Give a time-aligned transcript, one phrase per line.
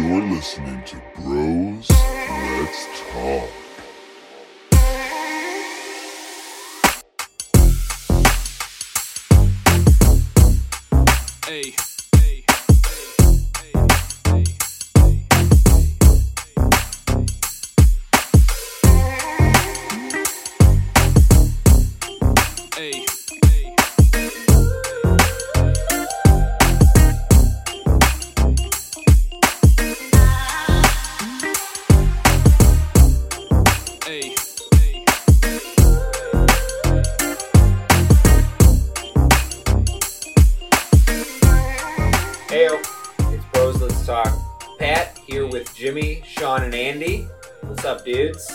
[0.00, 1.90] You're listening to Bros.
[1.90, 3.48] Let's Talk.
[11.46, 11.74] Hey,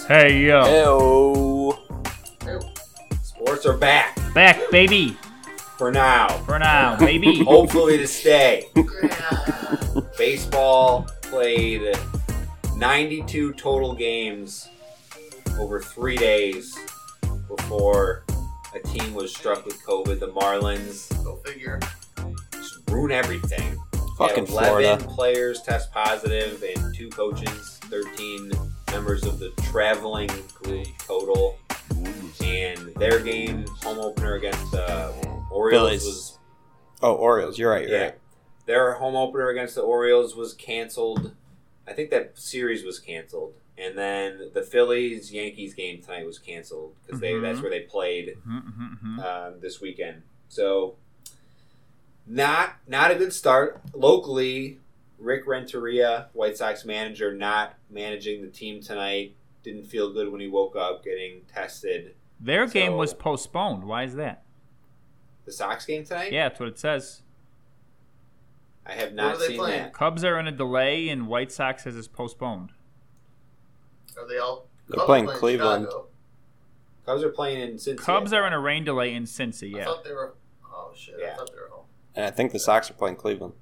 [0.08, 1.78] Hey yo, Heyo.
[3.24, 5.18] Sports are back back baby
[5.78, 6.28] for now.
[6.46, 7.40] for now, baby.
[7.44, 8.66] Hopefully to stay.
[10.18, 11.96] Baseball played
[12.78, 14.70] 92 total games
[15.60, 16.78] over three days
[17.48, 18.24] before
[18.74, 20.20] a team was struck with COVID.
[20.20, 21.80] The Marlins Go figure.
[22.52, 23.78] just ruin everything.
[24.18, 24.98] Fucking Had 11 Florida.
[25.10, 28.52] players test positive and two coaches, 13
[28.92, 31.58] members of the traveling group total.
[32.44, 35.14] And their game, home opener against the
[35.52, 36.06] Orioles, Phillies.
[36.06, 36.40] was
[37.02, 37.60] Oh, Orioles.
[37.60, 37.88] You're right.
[37.88, 38.04] You're yeah.
[38.06, 38.16] right.
[38.66, 41.34] Their home opener against the Orioles was canceled.
[41.88, 43.54] I think that series was canceled.
[43.78, 47.42] And then the Phillies Yankees game tonight was canceled because they Mhm.
[47.44, 49.24] that's where they played Mhm, mhm, mhm.
[49.24, 50.24] um, this weekend.
[50.50, 50.96] So
[52.26, 54.80] not not a good start locally.
[55.20, 59.36] Rick Renteria, White Sox manager, not managing the team tonight.
[59.64, 62.14] Didn't feel good when he woke up getting tested.
[62.40, 63.84] Their game was postponed.
[63.84, 64.44] Why is that?
[65.46, 66.32] The Sox game tonight.
[66.32, 67.24] Yeah, that's what it says.
[68.86, 69.82] I have not are seen playing?
[69.84, 69.94] that.
[69.94, 72.70] Cubs are in a delay, and White Sox says it's postponed.
[74.18, 74.68] Are they all?
[74.88, 75.86] They're Cubs playing are Cleveland.
[75.86, 76.08] Chicago.
[77.06, 78.06] Cubs are playing in Cincinnati.
[78.06, 79.74] Cubs are in a rain delay in Cincy.
[79.76, 79.86] I Yeah.
[79.86, 80.36] thought they were.
[80.72, 81.16] Oh shit!
[81.20, 81.34] Yeah.
[81.34, 81.86] I thought they were home.
[82.16, 83.54] And I think the Sox are playing Cleveland.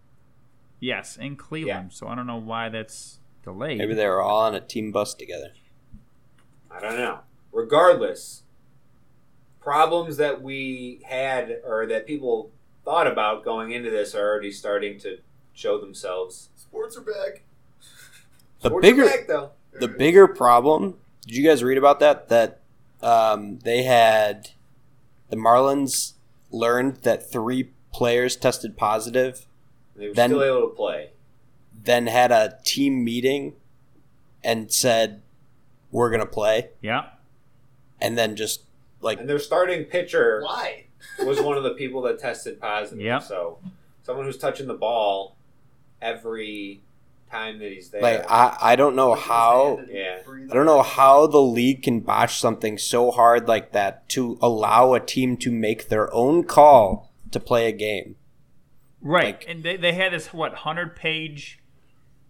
[0.80, 1.94] Yes, in Cleveland.
[1.94, 3.78] So I don't know why that's delayed.
[3.78, 5.52] Maybe they were all on a team bus together.
[6.70, 7.20] I don't know.
[7.52, 8.44] Regardless,
[9.62, 12.52] problems that we had or that people
[12.84, 15.18] thought about going into this are already starting to
[15.54, 16.50] show themselves.
[16.56, 17.44] Sports are back.
[18.62, 19.52] The Sports are bigger back, though.
[19.80, 20.96] the bigger problem.
[21.22, 22.30] Did you guys read about that?
[22.30, 22.62] That
[23.02, 24.52] um, they had
[25.30, 26.14] the Marlins
[26.52, 29.46] learned that three players tested positive,
[29.96, 31.10] They were Then- still able to play.
[31.84, 33.54] then had a team meeting
[34.44, 35.22] and said,
[35.92, 37.10] "We're gonna play," Yeah.
[38.02, 38.64] and then just
[39.02, 40.86] like And their starting pitcher Why?
[41.26, 43.02] was one of the people that tested positive.
[43.04, 43.20] Yeah.
[43.20, 43.60] So
[44.04, 45.36] someone who's touching the ball
[46.02, 46.82] every
[47.32, 48.02] time that he's there.
[48.02, 50.20] like I I don't know how Yeah.
[50.28, 54.94] I don't know how the league can botch something so hard like that to allow
[54.94, 58.16] a team to make their own call to play a game.
[59.06, 59.36] Right.
[59.36, 61.60] Like- and they, they had this what hundred page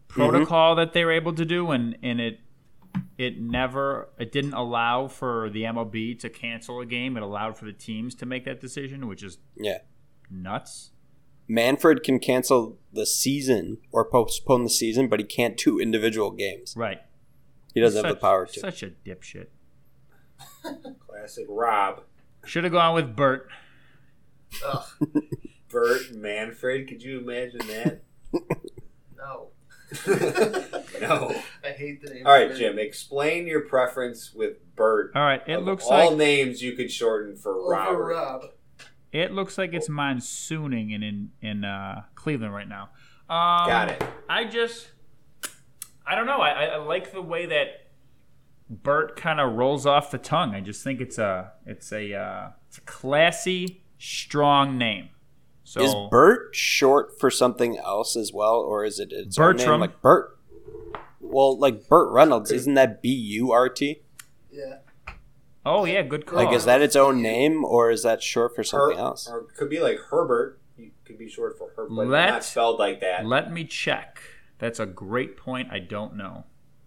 [0.09, 0.30] Mm-hmm.
[0.31, 2.40] protocol that they were able to do, and and it
[3.18, 7.18] it never it didn't allow for the MLB to cancel a game.
[7.18, 9.80] It allowed for the teams to make that decision, which is Yeah.
[10.30, 10.91] nuts.
[11.47, 16.75] Manfred can cancel the season or postpone the season, but he can't do individual games.
[16.78, 17.00] Right.
[17.74, 18.59] He doesn't have the power to.
[18.59, 19.47] Such a dipshit.
[21.07, 22.03] Classic Rob.
[22.46, 23.50] Should have gone with Bert.
[24.66, 24.84] Ugh,
[25.75, 26.88] Bert Manfred.
[26.88, 28.03] Could you imagine that?
[29.18, 29.50] no.
[31.02, 31.36] no.
[31.63, 32.25] I hate the name.
[32.25, 32.80] All right, Jim.
[32.80, 35.12] Explain your preference with Bert.
[35.16, 35.41] All right.
[35.46, 38.06] It Of looks all like all names you could shorten for Robert.
[38.06, 38.41] Rob.
[39.12, 42.84] it looks like it's monsooning in in, in uh, Cleveland right now.
[43.30, 44.03] Um, Got it.
[44.30, 44.88] I just,
[46.07, 46.40] I don't know.
[46.40, 47.88] I, I- I like the way that
[48.69, 50.56] Bert kind of rolls off the tongue.
[50.56, 55.09] I just think it's a, it's a, uh, it's a classy, strong name.
[55.66, 59.80] So Is Bert short for something else as well, or is it its own name?
[59.80, 60.38] Like Bert?
[61.19, 64.04] Well, like Burt Reynolds, isn't that B U R T?
[64.51, 64.78] Yeah.
[65.66, 66.38] Oh yeah, good call.
[66.38, 69.28] Like, is that its own name, or is that short for something Her- else?
[69.28, 70.62] Or it could be like Herbert.
[70.78, 73.25] You could be short for Herbert, but Let- not spelled like that.
[73.25, 74.19] Let me check.
[74.60, 75.69] That's a great point.
[75.72, 76.45] I don't know.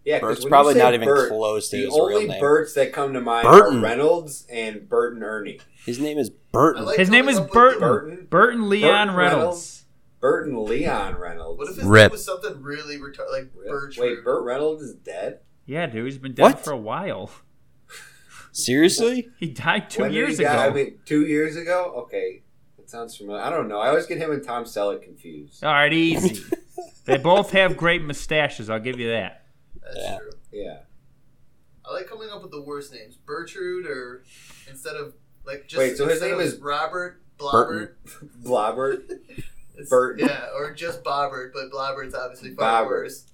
[0.09, 2.41] Yeah, 'cause Bert's probably not even Bert, close to The his only real name.
[2.41, 3.79] Berts that come to mind Burton.
[3.79, 5.61] are Reynolds and Bert and Ernie.
[5.85, 6.85] His name is Burton.
[6.85, 7.81] Like His name is up with Burton.
[7.81, 8.27] Burton?
[8.31, 9.39] Burton Leon Burton Reynolds.
[9.39, 9.85] Reynolds?
[10.21, 11.59] Bert and Leon Reynolds.
[11.59, 12.03] What if his Rip.
[12.05, 13.99] name was something really retarded, like Birch?
[13.99, 15.41] Wait, Burt Reynolds is dead.
[15.67, 16.65] Yeah, dude, he's been dead What?
[16.65, 17.31] for a while.
[18.53, 19.29] Seriously?
[19.39, 20.49] He died two When years ago.
[20.49, 20.67] die?
[20.67, 21.93] I mean, two years ago.
[22.05, 22.43] Okay,
[22.77, 23.43] that sounds familiar.
[23.43, 23.79] I don't know.
[23.79, 25.63] I always get him and Tom Selleck confused.
[25.63, 26.43] All right, easy.
[27.07, 28.69] They both have great mustaches.
[28.71, 29.43] I'll give you that.
[29.89, 30.19] That's Yeah.
[30.19, 30.31] true.
[30.53, 30.79] Yeah.
[31.85, 33.17] I like coming up with the worst names.
[33.27, 34.23] Bertrude, or
[34.69, 35.15] instead of
[35.47, 37.95] like just Wait, so his name is Robert Burton.
[38.43, 38.43] Blobbert.
[38.43, 39.11] Blobbert.
[39.79, 40.27] It's- Burton.
[40.27, 42.89] Yeah, or just Bobbert, but Blobbert's obviously far Bobbert.
[42.89, 43.27] worse.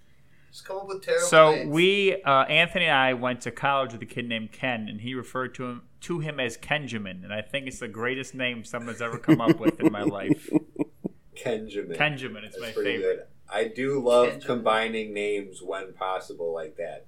[0.53, 1.71] Just come up with terrible So names.
[1.71, 5.15] we, uh, Anthony and I, went to college with a kid named Ken, and he
[5.15, 9.01] referred to him to him as Kenjamin, and I think it's the greatest name someone's
[9.01, 10.51] ever come up with in my life.
[11.35, 11.97] Kenjamin.
[11.97, 13.29] Kenjamin it's That's my pretty favorite.
[13.49, 13.55] Good.
[13.57, 14.45] I do love Kenjamin.
[14.45, 17.07] combining names when possible like that.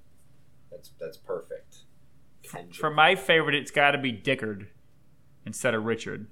[0.70, 1.78] That's that's perfect.
[2.44, 2.74] Kenjamin.
[2.74, 4.68] For my favorite, it's got to be Dickard
[5.44, 6.26] instead of Richard.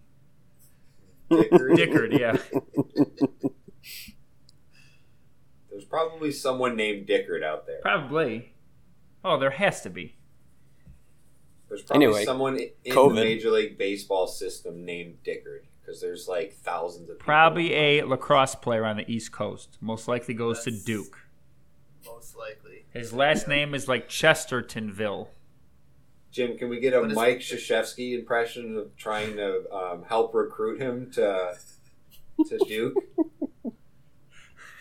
[1.31, 1.77] Dickard.
[1.77, 2.37] Dickard, yeah.
[5.71, 7.81] There's probably someone named Dickard out there.
[7.83, 8.53] Probably.
[9.25, 10.17] Oh, there has to be.
[11.69, 13.09] There's probably Anyway, someone in COVID.
[13.17, 17.25] the Major League Baseball system named Dickard because there's like thousands of people.
[17.27, 19.77] Probably a lacrosse player on the East Coast.
[19.81, 21.19] Most likely goes to Duke.
[22.07, 22.85] most likely.
[22.93, 25.29] His last name is like Chestertonville.
[26.31, 30.35] Jim, can we get a What is- Mike Krzyzewski impression of trying to um, help
[30.35, 31.55] recruit him to
[32.49, 32.95] to Duke?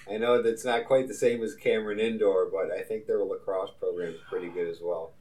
[0.09, 3.71] I know that's not quite the same as Cameron Indoor, but I think their lacrosse
[3.79, 5.13] program is pretty good as well.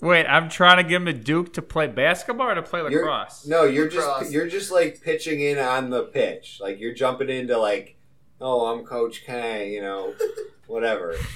[0.00, 2.96] Wait, I'm trying to get him to Duke to play basketball or to play You're-
[2.96, 3.46] lacrosse.
[3.46, 4.20] No, you're Lacrosse.
[4.20, 6.58] just you're just like pitching in on the pitch.
[6.60, 7.96] Like you're jumping into like,
[8.40, 10.14] oh, I'm Coach K, you know,
[10.68, 11.16] whatever.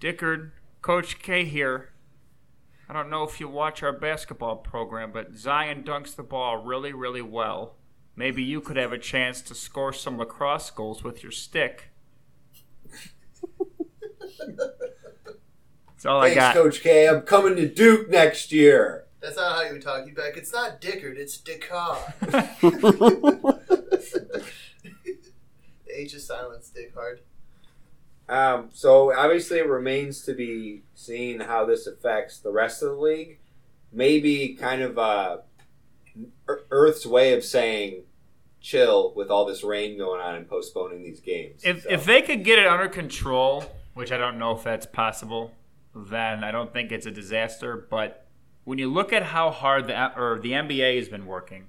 [0.00, 0.52] Dickard,
[0.82, 1.90] Coach K here.
[2.88, 6.92] I don't know if you watch our basketball program, but Zion dunks the ball really,
[6.92, 7.76] really well.
[8.14, 11.88] Maybe you could have a chance to score some lacrosse goals with your stick.
[16.04, 16.54] That's all I Thanks, got.
[16.54, 17.08] Coach K.
[17.08, 19.04] I'm coming to Duke next year.
[19.22, 20.06] That's not how you talk.
[20.06, 20.36] You back.
[20.36, 21.16] It's not Dickard.
[21.16, 21.96] It's Dickard.
[22.20, 24.44] the
[25.88, 26.62] H is silent.
[26.74, 27.20] Dickard.
[28.28, 32.96] Um, so obviously, it remains to be seen how this affects the rest of the
[32.96, 33.38] league.
[33.90, 35.38] Maybe kind of uh,
[36.70, 38.02] Earth's way of saying
[38.60, 41.62] chill with all this rain going on and postponing these games.
[41.64, 43.64] If, So- if they could get it under control,
[43.94, 45.52] which I don't know if that's possible,
[45.94, 47.86] then I don't think it's a disaster.
[47.88, 48.26] But
[48.64, 51.66] when you look at how hard the or the NBA has been working,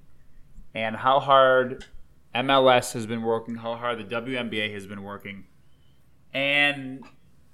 [0.73, 1.85] and how hard
[2.33, 5.45] MLS has been working, how hard the WNBA has been working,
[6.33, 7.03] and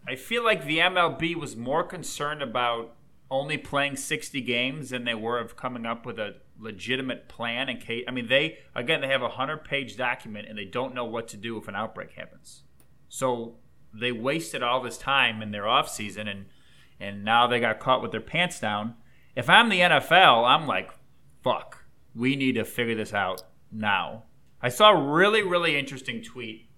[0.07, 2.95] I feel like the MLB was more concerned about
[3.29, 7.77] only playing 60 games than they were of coming up with a legitimate plan in
[7.77, 11.27] case I mean they again they have a 100-page document and they don't know what
[11.29, 12.63] to do if an outbreak happens.
[13.09, 13.56] So
[13.94, 16.45] they wasted all this time in their off season and
[17.01, 18.95] and now they got caught with their pants down.
[19.36, 20.92] If I'm the NFL, I'm like
[21.44, 21.86] fuck.
[22.13, 24.24] We need to figure this out now.
[24.62, 26.69] I saw a really really interesting tweet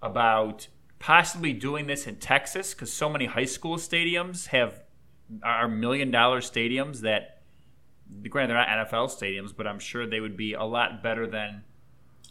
[0.00, 0.68] about
[0.98, 4.82] possibly doing this in Texas because so many high school stadiums have
[5.42, 7.42] are million dollar stadiums that
[8.28, 11.64] granted they're not NFL stadiums, but I'm sure they would be a lot better than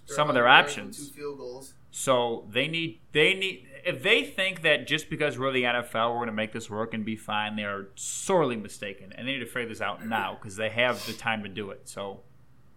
[0.06, 1.10] some of their options.
[1.10, 1.74] Two field goals.
[1.92, 6.16] So they need they need if they think that just because we're the NFL we're
[6.18, 9.40] going to make this work and be fine, they are sorely mistaken, and they need
[9.40, 11.82] to figure this out now because they have the time to do it.
[11.88, 12.22] So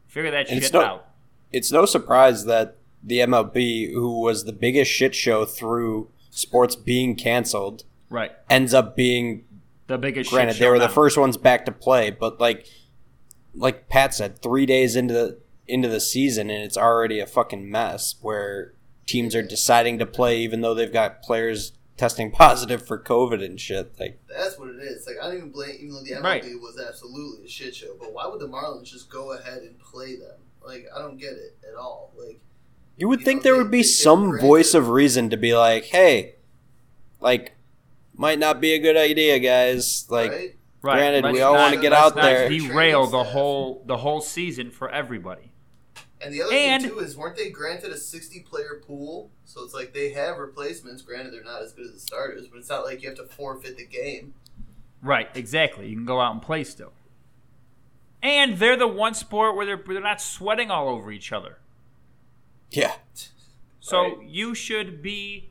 [0.06, 1.08] figure that And shit no- out.
[1.52, 7.14] it's no surprise that the MLB, who was the biggest shit show through sports being
[7.16, 9.44] canceled, Right, ends up being
[9.86, 10.30] the biggest.
[10.30, 10.34] Shit.
[10.36, 12.66] Granted they were the first ones back to play, but like
[13.54, 17.70] like Pat said, three days into the into the season and it's already a fucking
[17.70, 18.72] mess where
[19.08, 23.58] teams are deciding to play even though they've got players testing positive for COVID and
[23.60, 23.98] shit.
[23.98, 25.04] Like That's what it is.
[25.06, 26.44] Like I don't even blame, even though the MLB Right.
[26.60, 27.96] was absolutely a shit show.
[27.98, 30.36] But why would the Marlins just go ahead and play them?
[30.64, 32.12] Like I don't get it at all.
[32.16, 32.40] Like
[32.96, 35.56] you would You think know, there they- would be some voice of reason to be
[35.56, 36.36] like, hey,
[37.20, 37.56] like
[38.14, 40.06] might not be a good idea, guys.
[40.10, 40.54] Like right?
[40.80, 40.94] Right.
[40.94, 42.48] Granted, let's we all not- wanna get out not there.
[42.48, 45.47] Derail the whole the whole season for everybody.
[46.20, 49.30] And the other And- thing too is, weren't they granted a sixty-player pool?
[49.44, 51.02] So it's like they have replacements.
[51.02, 53.24] Granted, they're not as good as the starters, but it's not like you have to
[53.24, 54.34] forfeit the game.
[55.00, 55.88] Right, exactly.
[55.88, 56.92] You can go out and play still.
[58.20, 61.58] And they're the one sport where they're, they're not sweating all over each other.
[62.70, 62.94] yeah.
[63.80, 64.28] So Right.
[64.28, 65.50] you should be,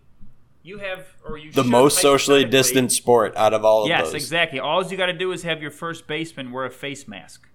[0.61, 4.07] you have, or you The most socially hypothetically- distant sport out of all of Yes,
[4.07, 4.15] those.
[4.15, 4.59] exactly.
[4.59, 7.47] All you got to do is have your first baseman wear a face mask,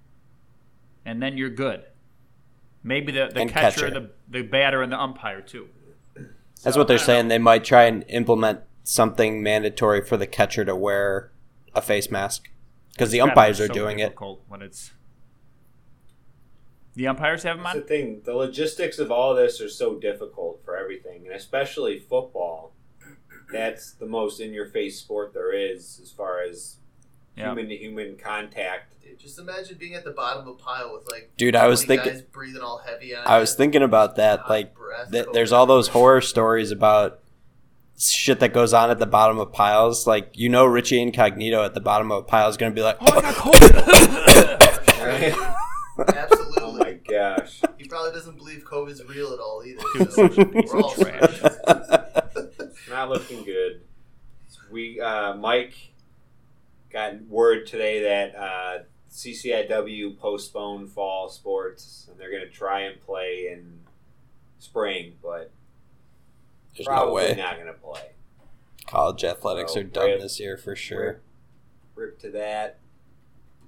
[1.05, 1.85] and then you're good.
[2.85, 3.91] Maybe the, the catcher, catcher.
[3.91, 5.69] the the batter, and the umpire too.
[6.17, 7.27] That's So, what they're saying.
[7.29, 7.35] know.
[7.35, 11.31] They might try and implement something mandatory for the catcher to wear
[11.75, 12.49] a face mask
[12.93, 14.17] because the umpires be are so doing it.
[14.49, 14.93] when it's
[16.95, 18.23] The umpires have them That's the thing.
[18.25, 22.73] The logistics of all this are so difficult for everything, and especially football.
[23.53, 26.77] That's the most in-your-face sport there is, as far as
[27.37, 27.49] Yeah.
[27.49, 28.92] human-to-human contact.
[29.13, 31.85] Dude, just imagine being at the bottom of a pile with like Dude, I was
[31.85, 33.57] thinking breathing all heavy on I was you.
[33.59, 34.49] thinking about that.
[34.49, 34.75] Like
[35.11, 37.19] th- there's all those horror stories about
[37.99, 40.07] shit that goes on at the bottom of piles.
[40.07, 42.83] Like you know, Richie Incognito at the bottom of a pile is going to be
[42.83, 43.89] like, Oh, I got COVID.
[46.09, 46.63] Absolutely.
[46.63, 47.61] oh my gosh!
[47.77, 49.83] He probably doesn't believe COVID's real at all either.
[50.11, 51.37] So such a piece we're all trash.
[51.37, 52.73] screwed.
[52.89, 53.83] Not looking good.
[54.71, 55.75] We uh, Mike
[56.91, 58.79] got word today that uh,
[59.13, 63.81] CCIW postponed fall sports, and they're going to try and play in
[64.59, 65.51] spring, but
[66.75, 68.11] There's no probably way not going to play.
[68.87, 70.21] college athletics Oh, are done rip.
[70.21, 71.21] this year for sure.
[71.95, 72.79] Rip to that,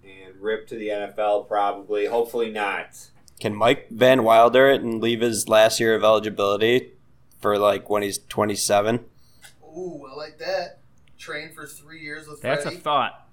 [0.02, 1.46] and rip to the NFL.
[1.46, 3.08] Probably, hopefully not.
[3.38, 6.92] Can Mike Van Wilder it and leave his last year of eligibility
[7.40, 9.04] for like when he's 27?
[9.76, 10.78] Ooh, I like that.
[11.18, 13.28] Train for three years with That's a thought.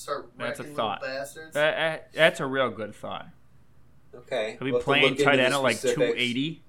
[0.00, 1.02] Start that's a thought.
[1.02, 1.54] little bastards.
[1.54, 3.28] That- that- that's a real good thought.
[4.14, 6.62] Okay, He'll be We'll playing tight end at like 280.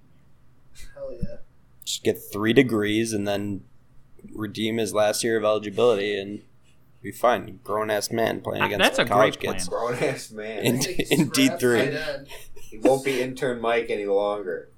[0.93, 1.37] Hell yeah.
[1.85, 3.63] Just get three degrees and then
[4.33, 6.43] redeem his last year of eligibility and
[7.01, 7.59] be fine.
[7.63, 9.67] Grown ass man playing Ah, against that's a college great kids.
[9.69, 10.59] Grown ass man.
[10.63, 12.27] In- in D3.
[12.69, 14.69] he won't be intern Mike any longer.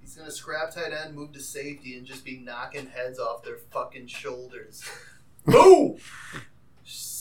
[0.00, 3.58] He's gonna scrap tight end, move to safety, and just be knocking heads off their
[3.58, 4.82] fucking shoulders.
[5.44, 5.98] Boom!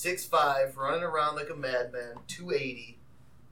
[0.05, 2.99] Six five, running around like a madman, two eighty,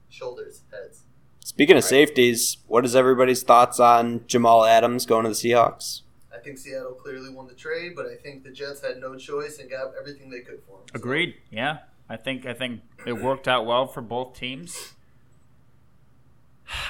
[0.08, 1.02] shoulders, heads.
[1.40, 1.88] Speaking of Right.
[1.90, 6.02] safeties, what is everybody's thoughts on Jamal Adams going to the Seahawks?
[6.32, 9.58] I think Seattle clearly won the trade, but I think the Jets had no choice
[9.58, 10.82] and got everything they could for him.
[10.92, 11.34] So, Agreed.
[11.50, 14.92] Yeah, I think I think it worked out well for both teams.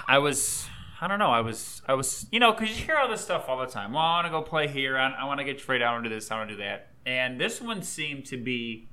[0.06, 0.68] I was,
[1.00, 3.48] I don't know, I was, I was, you know, because you hear all this stuff
[3.48, 3.94] all the time.
[3.94, 4.98] Well, I want to go play here.
[4.98, 5.86] I, I want to get traded.
[5.86, 6.30] I want to do this.
[6.30, 6.88] I want to do that.
[7.06, 8.88] And this one seemed to be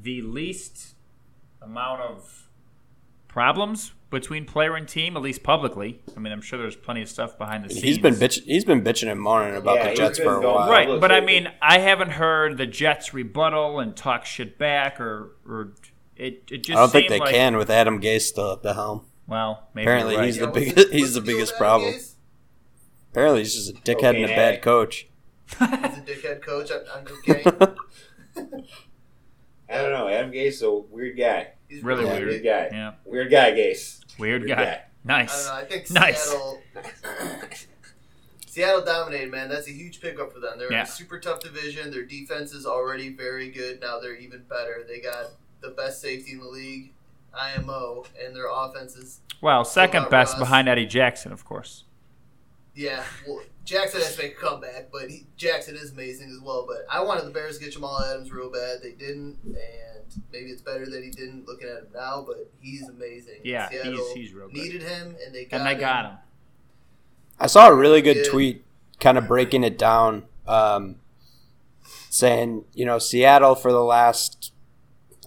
[0.00, 0.94] the least
[1.60, 2.48] amount of
[3.26, 6.00] problems between player and team, at least publicly.
[6.16, 7.82] I mean, I'm sure there's plenty of stuff behind the scenes.
[7.82, 8.42] He's been bitch.
[8.44, 10.70] He's been bitching and moaning about Yeah, the Jets for a while.
[10.70, 15.36] Right, but I mean, I haven't heard the Jets rebuttal and talk shit back, or
[15.46, 15.74] or
[16.16, 16.44] it.
[16.50, 19.04] It just I don't think they like, can with Adam Gase still at the helm.
[19.26, 20.24] Well, maybe Apparently right.
[20.24, 21.92] he's the biggest- he's the biggest problem.
[21.92, 22.14] Gase?
[23.12, 25.06] Apparently, he's just a dickhead and a bad coach.
[25.50, 27.76] He's a dickhead coach on, on cocaine.
[29.70, 30.08] I don't know.
[30.08, 31.48] Adam Gase is a weird guy.
[31.68, 32.12] He's really Yeah.
[32.14, 32.28] weird.
[32.28, 32.68] Weird guy.
[32.72, 34.00] Yeah, Weird guy, Gase.
[34.18, 34.64] weird Weird guy.
[34.64, 34.72] guy.
[34.72, 35.46] I Nice.
[35.46, 35.60] don't know.
[35.60, 36.22] I think Nice.
[36.24, 36.62] Seattle.
[38.46, 39.48] Seattle dominated, man.
[39.48, 40.58] That's a huge pickup for them.
[40.58, 41.90] They're in a super tough division.
[41.90, 43.80] Their defense is already very good.
[43.80, 44.84] Now they're even better.
[44.88, 45.26] They got
[45.60, 46.92] the best safety in the league,
[47.34, 50.40] IMO, and their offense is Well, second best Russ.
[50.40, 51.84] behind Eddie Jackson, of course.
[52.78, 53.02] Yeah.
[53.26, 56.64] Well, Jackson has to make a comeback, but he, Jackson is amazing as well.
[56.66, 58.78] But I wanted the Bears to get Jamal Adams real bad.
[58.82, 61.46] They didn't, and maybe it's better that he didn't.
[61.46, 63.40] Looking at him now, but he's amazing.
[63.44, 64.56] Yeah, Seattle he's he's real good.
[64.56, 65.80] needed him, and they got And they him.
[65.80, 66.18] got him.
[67.40, 68.30] I saw a really good Yeah.
[68.30, 68.64] tweet,
[69.00, 70.96] kind of breaking it down, um,
[72.10, 74.52] saying you know Seattle for the last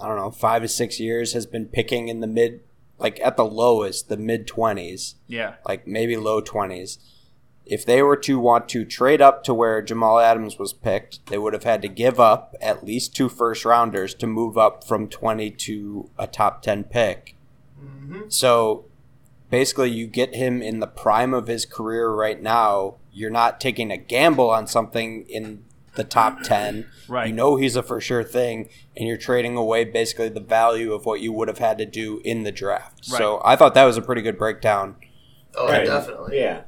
[0.01, 2.62] I don't know five to six years has been picking in the mid,
[2.98, 6.98] like at the lowest, the mid twenties, Yeah, like maybe low twenties.
[7.65, 11.38] If they were to want to trade up to where Jamal Adams was picked, they
[11.38, 15.08] would have had to give up at least two first rounders to move up from
[15.08, 17.36] twenty to a top ten pick.
[17.80, 18.86] hmm So
[19.50, 22.96] basically, you get him in the prime of his career right now.
[23.13, 25.63] You're not taking a gamble on something in
[25.96, 26.88] the top 10.
[27.10, 27.27] right.
[27.27, 31.06] You know he's a for sure thing, and you're trading away basically the value of
[31.06, 33.03] what you would have had to do in the draft.
[33.06, 34.96] So I thought that was a pretty good breakdown.
[35.53, 35.86] Oh, Right.
[35.86, 36.39] definitely.
[36.39, 36.62] Yeah.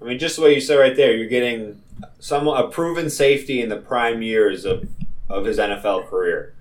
[0.00, 1.82] I mean, just the way you said right there, you're getting
[2.20, 4.88] some a proven safety in the prime years of,
[5.28, 6.54] of his NFL career,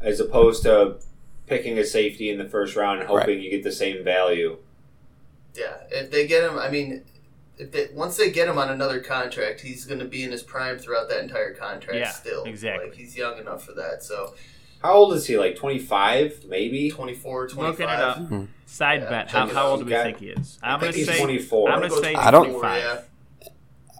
[0.00, 0.96] as opposed to
[1.46, 3.40] picking a safety in the first round and hoping Right.
[3.40, 4.58] you get the same value.
[5.54, 7.02] Yeah, if they get him, I mean,
[7.58, 10.42] if they once they get him on another contract, he's going to be in his
[10.42, 11.98] prime throughout that entire contract.
[11.98, 12.88] Yeah, still, exactly.
[12.88, 14.02] Like he's young enough for that.
[14.02, 14.34] So
[14.82, 15.38] How old is he?
[15.38, 16.90] Like 25, maybe?
[16.90, 17.70] 24, 25.
[17.70, 18.16] Looking it up.
[18.18, 18.48] Mhm.
[18.66, 19.30] Side Yeah, bet.
[19.30, 20.58] How, how old do we think he is?
[20.62, 21.18] I I'm gonna say.
[21.18, 21.68] 24.
[21.68, 22.82] I'm I'm gonna gonna say go I don't- 25.
[22.82, 23.00] Yeah,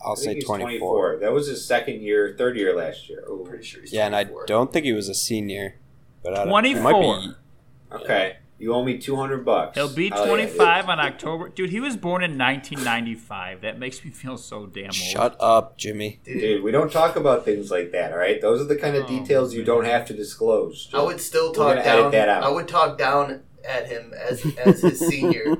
[0.04, 1.18] I'll I think say he's 24.
[1.20, 3.24] That was his second year, third year last year.
[3.28, 3.44] Ooh.
[3.48, 5.76] pretty sure he's Yeah, and I don't think he was a senior.
[6.24, 7.20] But I don't, he might 24.
[7.20, 8.02] be.
[8.04, 8.36] Okay.
[8.62, 9.74] You owe me 200 bucks.
[9.76, 11.48] He'll be Hell yeah, 25 on October.
[11.48, 13.62] Dude, he was born in 1995.
[13.62, 14.94] That makes me feel so damn old.
[14.94, 16.20] Shut up, Jimmy.
[16.22, 16.40] dude.
[16.40, 18.40] Dude, we don't talk about things like that, all right?
[18.40, 20.88] Those are the kind of Oh, details you don't have to disclose.
[20.94, 22.12] I would still We're talk down.
[22.12, 22.44] that out.
[22.44, 25.56] I would talk down at him as as his senior,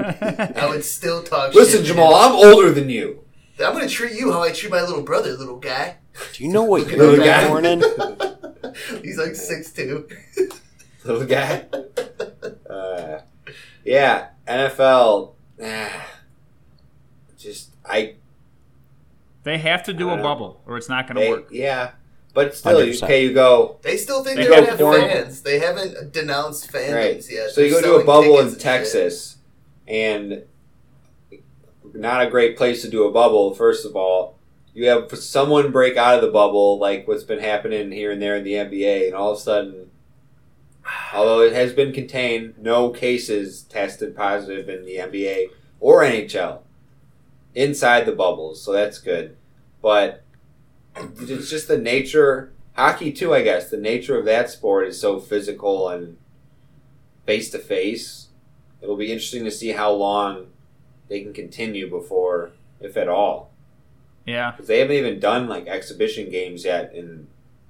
[0.00, 1.54] I would still talk.
[1.54, 2.32] Listen, shit to Jamal, him.
[2.42, 3.20] I'm older than you.
[3.64, 5.98] I'm gonna treat you how I treat my little brother, little guy.
[6.32, 7.46] Do you know what you're guy.
[7.48, 7.80] born in?
[9.02, 10.08] He's like six two.
[11.04, 11.66] Little guy.
[12.68, 13.20] Uh,
[13.84, 15.32] yeah, NFL.
[15.62, 16.06] ah,
[17.36, 18.14] just I.
[19.44, 20.22] They have to do a know.
[20.22, 21.48] bubble, or it's not going to work.
[21.50, 21.90] yeah,
[22.32, 23.02] but still, you, 100%.
[23.04, 25.42] okay, you go They still think They they are go gonna have foreign- fans.
[25.42, 27.30] They haven't denounced fandoms right.
[27.30, 27.50] yet.
[27.50, 28.58] So you They're go to a bubble in and.
[28.60, 29.36] Texas,
[29.86, 30.44] and
[31.94, 33.54] not a great place to do a bubble.
[33.54, 34.38] First of all,
[34.74, 38.36] you have someone break out of the bubble, like what's been happening here and there
[38.36, 39.90] in the NBA, and all of a sudden,
[41.14, 45.48] although it has been contained, no cases tested positive in the NBA
[45.80, 46.60] or NHL
[47.54, 49.36] inside the bubbles, so that's good.
[49.80, 50.22] But
[50.96, 53.68] it's just the nature, hockey too, I guess.
[53.70, 56.16] The nature of that sport is so physical and
[57.26, 58.28] face to face.
[58.80, 60.46] It'll be interesting to see how long
[61.08, 63.50] they can continue before, if at all,
[64.26, 64.50] Yeah.
[64.52, 67.26] because they haven't even done like exhibition games yet in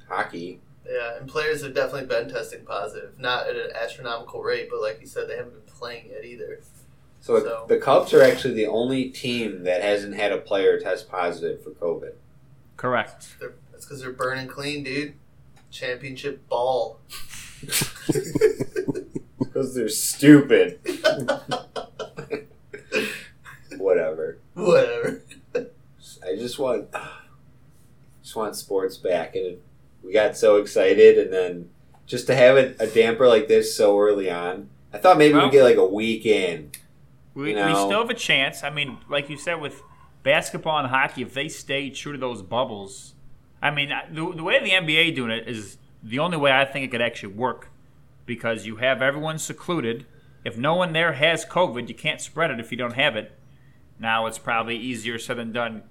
[0.09, 0.61] hockey.
[0.93, 5.01] Yeah, and players have definitely been testing positive, not at an astronomical rate, but like
[5.01, 6.61] you said, they haven't been playing yet either.
[7.21, 11.09] So, So- the Cubs are actually the only team that hasn't had a player test
[11.09, 12.13] positive for COVID.
[12.77, 13.37] Correct.
[13.41, 15.15] They're, that's because they're burning clean, dude.
[15.71, 17.01] Championship ball.
[19.39, 20.79] Because they're stupid.
[23.77, 24.39] Whatever.
[24.55, 25.23] Whatever.
[25.55, 26.89] I just want,
[28.23, 29.63] just want sports back, and it,
[30.03, 31.71] we got so excited, and then
[32.07, 34.69] just to have it a damper like this so early on.
[34.93, 36.71] I thought maybe Well- we'd get like a week in.
[37.35, 38.63] We, You we still have a chance.
[38.63, 39.83] I mean, like you said, with
[40.23, 43.15] basketball and hockey, if they stay true to those bubbles,
[43.63, 46.85] I mean, the, the way the NBA doing it is the only way I think
[46.85, 47.71] it could actually work
[48.27, 50.05] because you have everyone secluded.
[50.45, 53.33] If no one there has COVID, you can't spread it if you don't have it.
[53.99, 55.85] Now it's probably easier said than done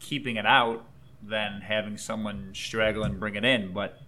[0.00, 0.84] keeping it out
[1.28, 3.72] than having someone straggle and bring it in.
[3.72, 4.00] But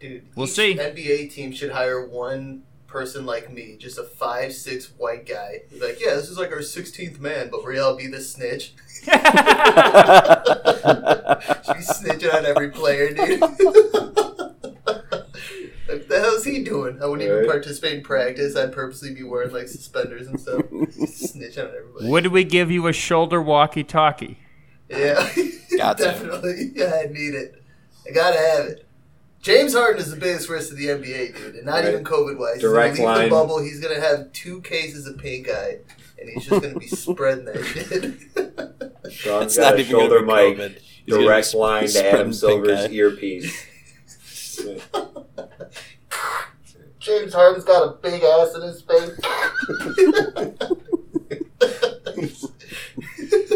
[0.00, 0.74] Dude, We'll see.
[0.74, 5.62] NBA team should hire one person like me, just a five six white guy.
[5.70, 8.74] He's like, yeah, this is like our sixteenth man, but where I'll be the snitch.
[9.04, 9.12] Should
[11.76, 13.40] be snitching on every player, dude.
[13.40, 13.58] what
[16.08, 17.02] the hell's he doing?
[17.02, 18.56] I wouldn't even participate in practice.
[18.56, 20.62] I'd purposely be wearing like suspenders and stuff.
[20.70, 22.08] Snitching on everybody.
[22.08, 24.38] would we give you a shoulder walkie-talkie?
[24.88, 25.28] Yeah,
[25.84, 26.04] Got to.
[26.04, 26.72] definitely.
[26.74, 27.62] Yeah, I need it.
[28.08, 28.86] I gotta have it.
[29.42, 31.88] James Harden is the biggest risk to the NBA, dude, and not Right.
[31.92, 32.60] even COVID wise.
[32.60, 33.28] Direct he's gonna leave line.
[33.30, 33.62] the bubble.
[33.62, 35.78] He's gonna have two cases of pink eye,
[36.18, 39.12] and he's just gonna be spreading that shit.
[39.12, 40.78] Sean's It's got not a even going shoulder to be mic, COVID.
[41.04, 42.88] He's gonna direct be line to spreading Adam pink Silver's eye.
[42.88, 43.66] earpiece.
[47.00, 49.10] James Harden's got a big ass in his face.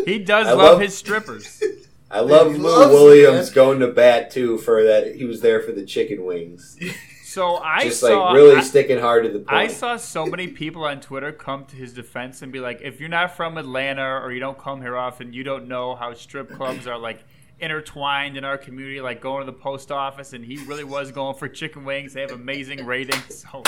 [0.05, 1.63] He does I love, love- his strippers.
[2.11, 3.55] I love Lou loves it, Williams man.
[3.55, 5.17] going to bat too for that.
[5.17, 6.79] He was there for the chicken wings,
[7.29, 9.53] So I just saw like really I, sticking hard to the point.
[9.53, 13.01] I saw so many people on Twitter come to his defense and be like, if
[13.01, 16.51] you're not from Atlanta or you don't come here often, you don't know how strip
[16.51, 17.23] clubs are like
[17.61, 20.33] intertwined in our community, like going to the post office.
[20.33, 22.15] And he really was going for chicken wings.
[22.15, 23.45] They have amazing ratings.
[23.53, 23.63] So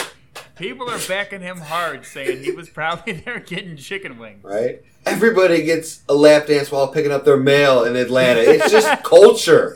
[0.60, 4.44] people are backing him hard, saying he was probably there getting chicken wings.
[4.44, 4.82] right?
[5.06, 8.40] Everybody gets a lap dance while picking up their mail in Atlanta.
[8.40, 9.74] It's just culture.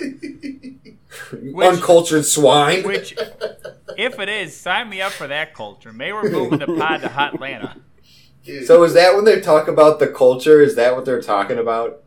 [1.32, 2.82] You Uncultured swine.
[2.84, 3.16] Which,
[3.96, 5.92] if it is, sign me up for that culture.
[5.92, 7.76] May we're moving the pod to Hot Atlanta.
[8.66, 10.60] So is that when they talk about the culture?
[10.60, 12.02] Is that what they're talking about?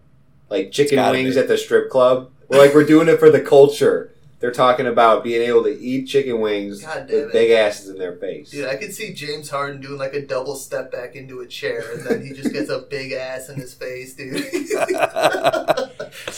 [0.49, 1.41] Like chicken wings be.
[1.41, 2.31] at the strip club?
[2.47, 4.13] We're like we're doing it for the culture.
[4.39, 8.51] They're talking about being able to eat chicken wings with big asses in their face.
[8.51, 11.91] Dude, I could see James Harden doing like a double step back into a chair,
[11.93, 14.33] and then he just gets a big ass in his face, dude.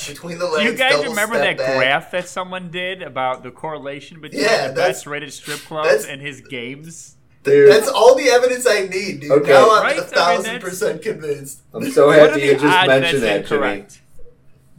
[0.08, 0.64] Between the legs.
[0.66, 1.78] Do you guys remember that back.
[1.78, 6.22] graph that someone did about the correlation between Yeah, the best rated strip clubs and
[6.22, 7.16] his games?
[7.44, 9.32] Dude, That's all the evidence I need, dude.
[9.32, 9.50] Okay.
[9.52, 9.92] Now I'm Right?
[9.94, 11.62] I a mean, thousand that's- percent convinced.
[11.74, 13.62] I'm so happy you just mentioned that, that's Jimmy.
[13.62, 14.02] incorrect?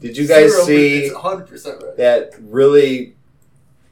[0.01, 1.97] Did you guys Zero, see It's 100% right.
[1.99, 3.15] that really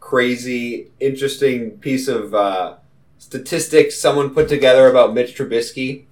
[0.01, 2.77] crazy, interesting piece of uh,
[3.18, 6.05] statistics someone put together about Mitch Trubisky?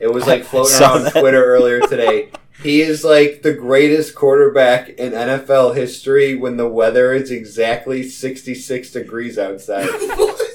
[0.00, 1.20] It was like floating saw around that.
[1.20, 2.30] Twitter earlier today.
[2.62, 8.90] He is like the greatest quarterback in NFL history when the weather is exactly 66
[8.90, 9.88] degrees outside.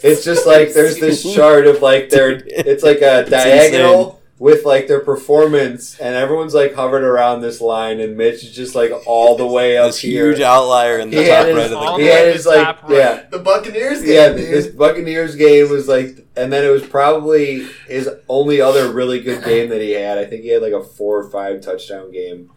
[0.06, 4.66] It's just like there's this chart of like their it's like a It's diagonal with
[4.66, 8.92] like their performance, and everyone's like hovered around this line, and Mitch is just like
[9.06, 10.28] all the way up This here.
[10.30, 12.26] huge outlier in the He top had his- right of all the he the way
[12.26, 12.92] had his like right.
[12.92, 13.24] yeah.
[13.30, 14.38] The Buccaneers game, Yeah, dude.
[14.40, 19.44] this Buccaneers game was like, and then it was probably his only other really good
[19.46, 20.18] game that he had.
[20.18, 22.50] I think he had like a four or five touchdown game.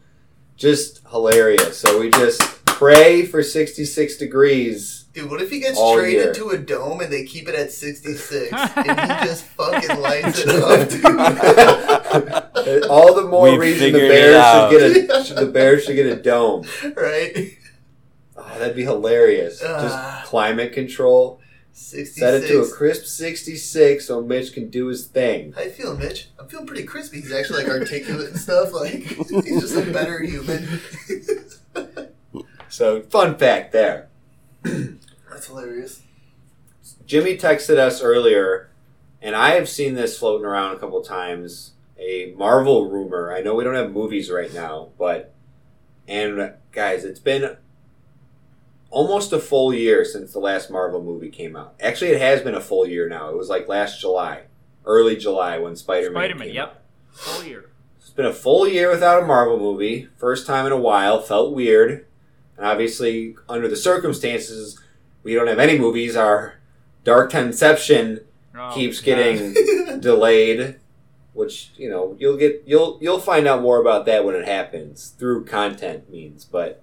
[0.57, 1.77] Just hilarious.
[1.79, 5.05] So we just pray for 66 degrees.
[5.17, 6.35] Dude, what if he gets All traded year.
[6.35, 10.49] to a dome and they keep it at 66 and he just fucking lights it
[10.63, 12.85] up, dude?
[12.85, 16.17] All the more We reason the Bears should get a the Bears should get a
[16.17, 16.67] dome.
[16.95, 17.57] right?
[18.37, 19.63] Oh, that'd be hilarious.
[19.65, 19.81] Ah.
[20.21, 21.41] Just climate control.
[21.73, 22.19] 66.
[22.21, 25.53] Set it to a crisp 66 so Mitch can do his thing.
[25.53, 26.29] How you feeling, Mitch?
[26.39, 27.23] I'm feeling pretty crispy.
[27.23, 28.75] He's actually like articulate and stuff.
[28.75, 30.69] Like he's just a better human.
[32.69, 34.09] So, fun fact there.
[35.37, 36.01] That's hilarious.
[37.05, 38.71] Jimmy texted us earlier,
[39.21, 41.73] and I have seen this floating around a couple times.
[41.99, 43.31] A Marvel rumor.
[43.31, 45.35] I know we don't have movies right now, but
[46.09, 47.59] and guys, it's been
[48.89, 51.75] almost a full year since the last Marvel movie came out.
[51.83, 53.29] Actually, it has been a full year now.
[53.29, 54.45] It was like last July,
[54.87, 56.23] early July when Spider Man.
[56.23, 56.83] Spider Man, yep.
[57.13, 57.69] Full year.
[57.99, 60.09] It's been a full year without a Marvel movie.
[60.17, 61.21] First time in a while.
[61.21, 62.07] Felt weird.
[62.57, 64.81] And obviously, under the circumstances,
[65.27, 66.15] we don't have any movies.
[66.15, 66.55] Our
[67.03, 68.21] Dark Conception
[68.59, 69.53] Oh, keeps getting
[70.01, 70.77] delayed,
[71.35, 75.09] which you know you'll get you'll you'll find out more about that when it happens
[75.19, 76.45] through content means.
[76.45, 76.83] But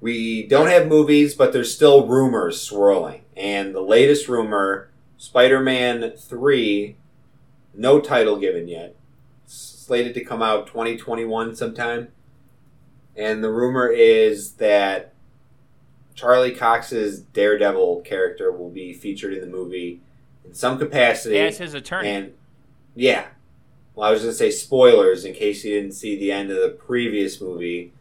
[0.00, 6.96] we don't have movies, but there's still rumors swirling, and the latest rumor: Spider-Man three,
[7.74, 8.94] no title given yet,
[9.44, 12.08] slated to come out 2021 sometime,
[13.16, 15.12] and the rumor is that.
[16.18, 20.00] Charlie Cox's Daredevil character will be featured in the movie
[20.44, 21.38] in some capacity.
[21.38, 22.08] As his attorney.
[22.08, 22.34] And
[22.96, 23.28] yeah,
[23.94, 26.56] well, I was going to say spoilers in case you didn't see the end of
[26.60, 27.92] the previous movie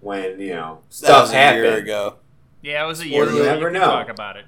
[0.00, 1.64] when you know stuff That stuff was a happened.
[1.64, 2.14] year ago.
[2.62, 3.36] yeah, it was a year ago.
[3.38, 3.80] you never know.
[3.80, 4.44] talk about it.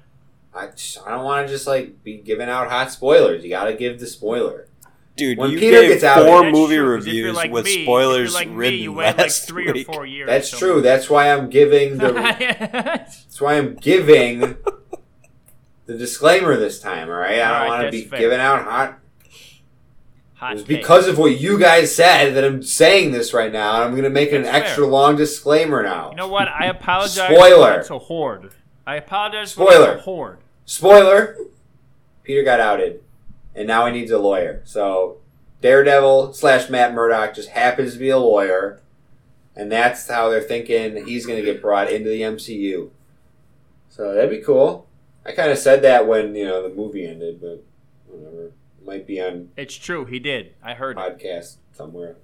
[0.55, 3.43] I, just- I don't want to just like be giving out hot spoilers.
[3.43, 4.67] You got to give the spoiler.
[5.19, 7.83] Dude, When you Peter gave gets out four movie true, 'cause reviews like with me-
[7.83, 9.87] spoilers like me, written you went like three week.
[9.89, 10.27] or four years.
[10.27, 10.81] That's so- true.
[10.81, 12.11] That's why I'm giving the.
[12.39, 14.57] that's why I'm giving
[15.85, 17.09] the disclaimer this time.
[17.09, 18.19] All right, I don't right, want to be fair.
[18.19, 18.99] giving out hot
[20.35, 23.83] Hot It's because of what you guys said that I'm saying this right now, and
[23.83, 26.11] I'm going to make an That's extra long disclaimer now.
[26.11, 26.47] You know what?
[26.47, 27.29] I apologize.
[27.35, 27.79] Spoiler.
[27.81, 28.51] It's a horde.
[28.87, 29.51] I apologize.
[29.51, 29.97] Spoiler.
[29.97, 30.37] For horde.
[30.63, 31.35] Spoiler:
[32.23, 33.01] Peter got outed,
[33.55, 34.61] and now he needs a lawyer.
[34.65, 35.17] So
[35.61, 38.81] Daredevil slash Matt Murdock just happens to be a lawyer,
[39.55, 42.89] and that's how they're thinking he's going to get brought into the MCU.
[43.89, 44.87] So that'd be cool.
[45.25, 47.63] I kind of said that when you know the movie ended, but
[48.07, 48.51] whatever.
[48.85, 50.05] Might be on It's true.
[50.05, 50.53] He did.
[50.63, 50.99] I heard it.
[50.99, 52.15] podcast somewhere.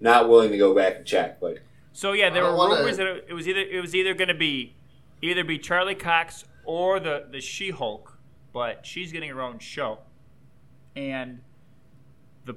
[0.00, 1.58] Not willing to go back and check, but
[1.92, 4.28] So yeah, there I were wanna- rumors that it was either it was either going
[4.28, 4.74] to be
[5.22, 8.18] either be Charlie Cox or the the She Hulk,
[8.52, 9.98] but she's getting her own show,
[10.96, 11.40] and
[12.44, 12.56] the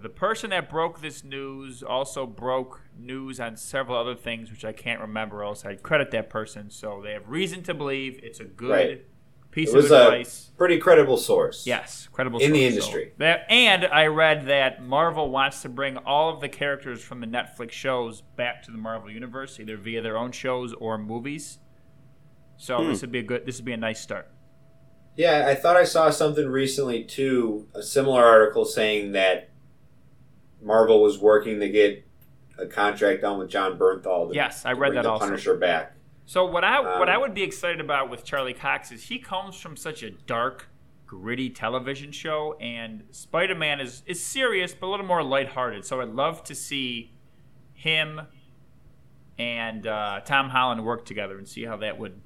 [0.00, 4.72] the person that broke this news also broke news on several other things which I
[4.72, 5.42] can't remember.
[5.44, 6.70] Else I'd credit that person.
[6.70, 9.04] So they have reason to believe it's a good Right.
[9.52, 10.50] piece it was of a advice.
[10.56, 11.64] pretty credible source.
[11.66, 13.10] Yes, credible In the industry.
[13.12, 17.20] So that, and I read that Marvel wants to bring all of the characters from
[17.20, 21.60] the Netflix shows back to the Marvel universe, either via their own shows or movies.
[22.56, 22.88] So Hmm.
[22.88, 23.46] this would be a good.
[23.46, 24.28] This would be a nice start.
[25.16, 29.50] Yeah, I thought I saw something recently too, a similar article saying that
[30.60, 32.04] Marvel was working to get
[32.58, 34.30] a contract done with Jon Bernthal.
[34.30, 35.26] To, Yes, I read that the also.
[35.26, 35.92] Punisher back.
[36.26, 39.18] So what I what I Um, would be excited about with Charlie Cox is he
[39.18, 40.68] comes from such a dark,
[41.06, 45.84] gritty television show, and Spider Man is is serious but a little more lighthearted.
[45.84, 47.12] So I'd love to see
[47.74, 48.22] him
[49.38, 52.20] and uh, Tom Holland work together and see how that would.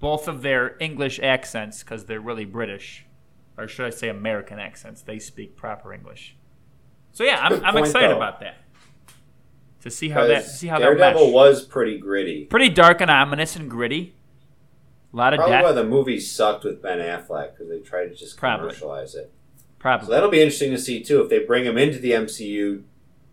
[0.00, 3.04] Both of their English accents, because they're really British,
[3.56, 5.02] or should I say American accents?
[5.02, 6.36] They speak proper English.
[7.12, 8.16] So yeah, I'm, I'm point, excited though.
[8.16, 8.56] about that.
[9.82, 11.32] To see how that see how that Daredevil mesh.
[11.34, 12.44] was pretty gritty.
[12.44, 14.14] pretty dark and ominous and gritty.
[15.12, 18.14] A lot of Probably why the movie sucked with Ben Affleck because they tried to
[18.14, 18.68] just Probably.
[18.68, 19.32] commercialize it.
[19.78, 20.06] Probably.
[20.06, 22.82] So that'll be interesting to see too if they bring him into the MCU.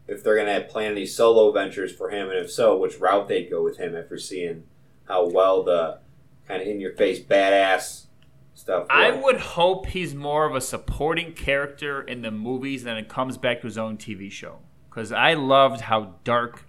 [0.08, 3.28] If they're going to plan any solo ventures for him, and if so, which route
[3.28, 4.64] they'd go with him after seeing
[5.06, 6.00] how well the
[6.48, 8.06] kind of in your face badass
[8.54, 8.88] stuff.
[8.90, 13.38] I would hope he's more of a supporting character in the movies than it comes
[13.38, 14.60] back to his own TV show.
[14.90, 16.66] Because I loved how dark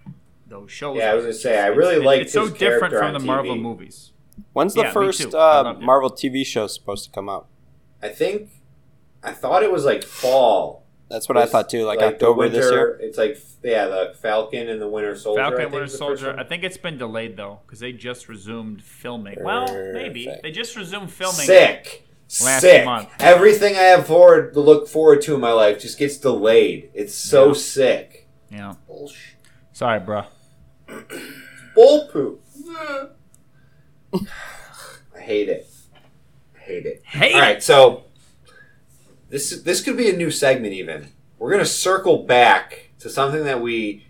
[0.47, 0.97] those shows.
[0.97, 3.19] Yeah, I was gonna say, I really it's, liked It's so different from on the
[3.19, 4.11] Marvel movies.
[4.53, 5.75] When's the Yeah, first uh.
[5.79, 7.47] Marvel TV show supposed to come out?
[8.01, 8.49] I think
[9.23, 10.78] I thought it was like fall.
[11.09, 11.85] That's what I thought too.
[11.85, 12.97] Like, the October winter, this year.
[13.01, 15.41] It's like yeah, the Falcon and the Winter Soldier.
[15.41, 16.35] Falcon think Winter the first Soldier.
[16.39, 19.37] I think it's been delayed though because they just resumed filming.
[19.41, 21.45] Well, maybe they just resumed filming.
[21.47, 22.05] Sick.
[22.43, 22.85] last Sick.
[22.85, 23.09] month.
[23.19, 26.91] Everything I have forward to look forward to in my life just gets delayed.
[26.93, 27.53] It's so Yeah.
[27.53, 28.27] sick.
[28.51, 28.73] Yeah.
[28.87, 29.35] Bullshit.
[29.73, 30.23] Sorry, bro.
[31.75, 32.43] Bull poop.
[34.13, 35.67] I hate it.
[36.55, 37.01] I hate it.
[37.05, 37.33] Hey.
[37.33, 38.03] All right, so
[39.29, 40.73] this this could be a new segment.
[40.73, 44.05] Even we're gonna circle back to something that we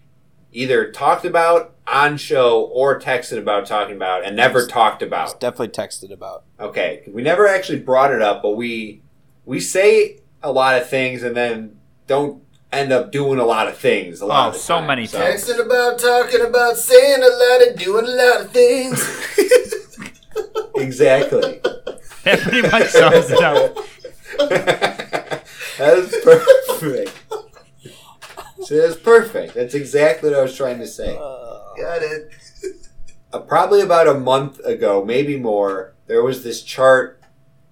[0.51, 5.39] either talked about on show or texted about talking about and never talked It's about.
[5.39, 6.43] definitely texted about.
[6.59, 9.01] Okay, we never actually brought it up, but we
[9.45, 11.77] we say a lot of things and then
[12.07, 14.21] don't end up doing a lot of things.
[14.21, 14.87] A lot Oh, of the so time.
[14.87, 15.43] many So- times.
[15.43, 18.99] Texting about, talking about, saying a lot and doing a lot of things.
[20.75, 21.59] Exactly.
[22.23, 23.77] That pretty much sums it up.
[25.79, 27.17] that is perfect.
[28.63, 29.55] See, that's perfect.
[29.55, 31.15] That's exactly what I was trying to say.
[31.15, 32.31] Got it.
[33.33, 37.21] Uh, probably about a month ago, maybe more, there was this chart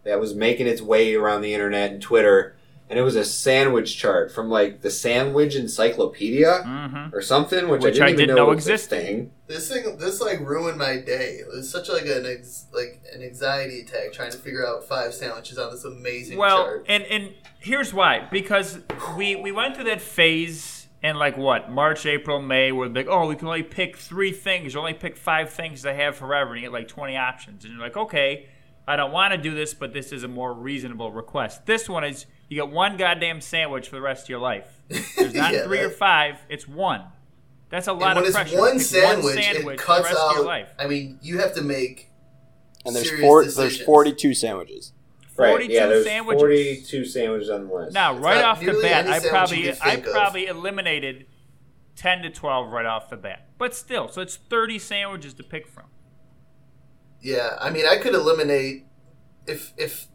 [0.04, 2.56] that was making its way around the internet and Twitter,
[2.89, 7.82] and it was a sandwich chart from like the Sandwich Encyclopedia hmm or something, which,
[7.82, 8.89] Which I I didn't even didn't know, know was existed.
[9.02, 9.32] thing.
[9.47, 11.38] This thing, this like ruined my day.
[11.41, 15.13] It was such like an ex, like an anxiety attack trying to figure out five
[15.13, 16.86] sandwiches on this amazing Well, chart.
[16.88, 18.80] and and here's why because
[19.17, 23.28] we we went through that phase in like what March, April, May, where like oh
[23.28, 26.62] we can only pick three things, you only pick five things to have forever, and
[26.62, 28.47] you get like twenty options, and you're like okay,
[28.88, 31.65] I don't want to do this, but this is a more reasonable request.
[31.65, 34.81] This one is you get one goddamn sandwich for the rest of your life.
[35.17, 37.03] There's not Yeah, three or five, it's one.
[37.69, 38.57] That's a lot and when of it's pressure.
[38.60, 40.45] one Pick sandwich, sandwich it for the cuts rest of your out.
[40.47, 40.69] life.
[40.79, 42.10] I mean, you have to make.
[42.86, 43.43] And there's four.
[43.43, 43.77] decisions.
[43.79, 44.93] There's 42 sandwiches.
[45.36, 46.41] Right, 42 yeah, there's sandwiches.
[46.41, 47.93] 42 sandwiches on the list.
[47.93, 50.13] Now, It's right off the bat, I probably I think of.
[50.13, 51.25] probably eliminated
[51.95, 53.47] ten to twelve right off the bat.
[53.60, 55.86] But still, so it's thirty sandwiches to pick from.
[57.21, 58.86] Yeah, I mean, I could eliminate
[59.45, 60.07] if if.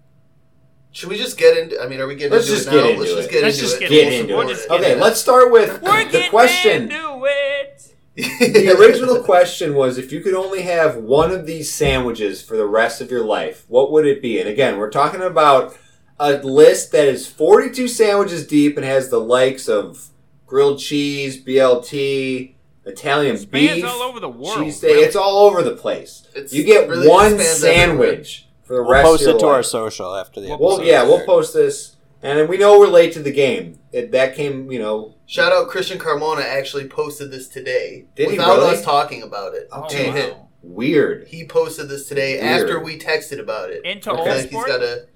[0.92, 1.80] Should we just get into?
[1.82, 2.82] I mean, are we getting Let's into just it now?
[2.82, 3.16] get into let's it.
[3.16, 3.80] just get Let's into just it.
[3.80, 4.54] get Get We'll into We'll it.
[4.54, 6.82] just get Okay, into let's start with We're the question.
[6.82, 7.94] into it.
[8.14, 12.66] The original question was if you could only have one of these sandwiches for the
[12.66, 14.38] rest of your life, what would it be?
[14.38, 15.76] And again, we're talking about
[16.20, 20.08] a list that is 42 sandwiches deep and has the likes of
[20.46, 24.82] grilled cheese, BLT, Italian Spans beef, all over the world, cheesesteak.
[24.82, 25.02] really.
[25.04, 26.26] It's all over the place.
[26.34, 29.40] It's you get really one spans sandwich for the We'll rest post of your it
[29.40, 29.54] to life.
[29.56, 30.78] our social after the We'll episode.
[30.78, 31.96] Well, yeah, we'll post this.
[32.22, 33.80] And we know we're late to the game.
[33.90, 38.36] It, that came, you know, Shout out Christian Carmona actually posted this today Did he
[38.36, 38.74] without really?
[38.76, 39.68] us talking about it.
[39.72, 40.12] Oh, To wow.
[40.12, 40.34] him.
[40.62, 41.26] weird.
[41.28, 42.60] He posted this today Weird.
[42.62, 43.84] after we texted about it.
[43.84, 44.66] Into I old feel like he's sport?
[44.68, 45.06] got a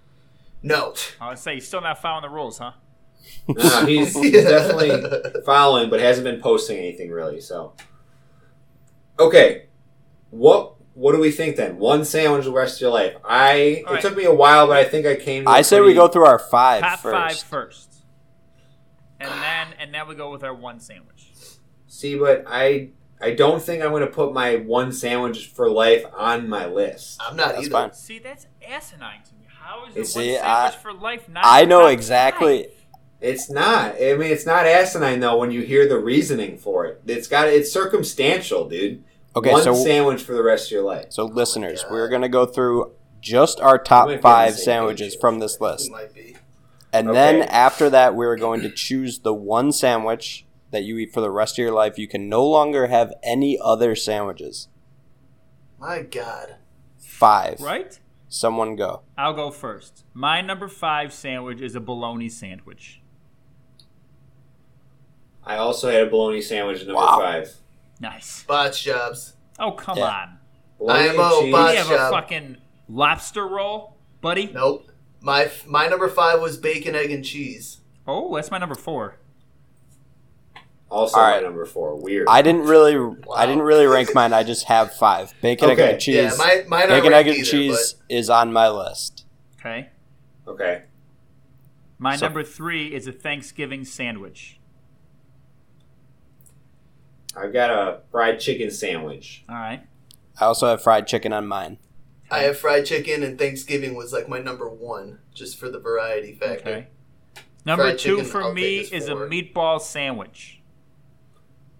[0.62, 0.94] no.
[1.20, 2.72] I would say he's still not following the rules, huh?
[3.48, 7.40] No, he's, he's definitely following, but hasn't been posting anything really.
[7.40, 7.74] So,
[9.20, 9.66] okay,
[10.30, 11.78] what what do we think then?
[11.78, 13.14] One sandwich the rest of your life.
[13.24, 14.02] I All it right.
[14.02, 15.44] took me a while, but I think I came.
[15.44, 17.14] To I a say we go through our five Top first.
[17.14, 17.94] five first,
[19.20, 21.32] and then and then we go with our one sandwich.
[21.86, 26.04] See, but I I don't think I'm going to put my one sandwich for life
[26.16, 27.20] on my list.
[27.22, 27.70] I'm not That's either.
[27.70, 27.92] fine.
[27.94, 29.46] See, that's asinine to me.
[29.48, 31.42] How is your See, one I- sandwich for life not?
[31.46, 32.62] I know top exactly.
[32.64, 32.72] five?
[33.18, 33.94] It's not.
[33.94, 37.00] I mean, it's not asinine though when you hear the reasoning for it.
[37.06, 39.02] It's got it's circumstantial, dude.
[39.36, 41.06] Okay, one so sandwich for the rest of your life.
[41.10, 41.92] so listeners, oh God.
[41.92, 45.20] we're gonna go through just our top be on the five sandwiches page.
[45.20, 46.36] from this list, might be.
[46.92, 47.14] and Okay.
[47.14, 51.30] then after that, we're going to choose the one sandwich that you eat for the
[51.30, 51.98] rest of your life.
[51.98, 54.68] You can no longer have any other sandwiches.
[55.78, 56.56] My God.
[56.98, 57.60] Five.
[57.60, 57.98] Right?
[58.28, 59.02] Someone go.
[59.18, 60.04] I'll go first.
[60.14, 63.00] My number five sandwich is a bologna sandwich.
[65.44, 67.18] I also had a bologna sandwich number Wow.
[67.20, 67.54] five.
[68.00, 68.42] Nice.
[68.44, 69.34] Botch jobs.
[69.58, 70.04] Oh come Yeah.
[70.04, 70.38] on.
[70.78, 71.52] Bologna IMO, cheese.
[71.52, 72.56] bot You have a fucking
[72.88, 74.50] lobster roll, buddy.
[74.52, 74.90] Nope.
[75.20, 77.80] My my number five was bacon, egg, and cheese.
[78.06, 79.16] Oh, that's my number four.
[80.88, 81.96] Also All my number four.
[82.00, 82.28] Weird.
[82.28, 82.94] I didn't really,
[83.34, 84.32] I didn't really rank mine.
[84.32, 85.34] I just have five.
[85.42, 86.14] Bacon, egg, and cheese.
[86.16, 89.24] Yeah, my mine aren't Bacon, egg, and either, cheese is on my list.
[89.58, 89.88] Okay.
[90.46, 90.82] okay.
[91.98, 94.60] My So- number three is a Thanksgiving sandwich.
[97.36, 99.44] I've got a fried chicken sandwich.
[99.48, 99.82] All right.
[100.40, 101.78] I also have fried chicken on mine.
[102.30, 106.32] I have fried chicken, and Thanksgiving was like my number one, just for the variety
[106.34, 106.68] factor.
[106.68, 106.86] Okay.
[107.64, 110.60] Number Fried two chicken, for I'll me take as is a meatball sandwich.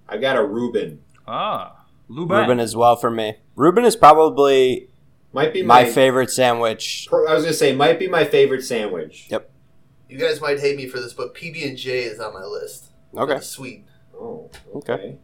[0.09, 1.01] I've got a Reuben.
[1.27, 2.31] Ah, Luben.
[2.41, 3.37] Reuben as well for me.
[3.57, 4.89] Reuben is probably
[5.33, 7.09] Might be my my, favorite sandwich.
[7.13, 9.27] I was gonna say might be my favorite sandwich.
[9.31, 9.51] Yep.
[10.09, 12.93] You guys might hate me for this, but PB and J is on my list.
[13.17, 13.41] Okay.
[13.41, 13.85] Sweet.
[14.15, 14.93] Oh, Okay.
[14.93, 15.19] okay.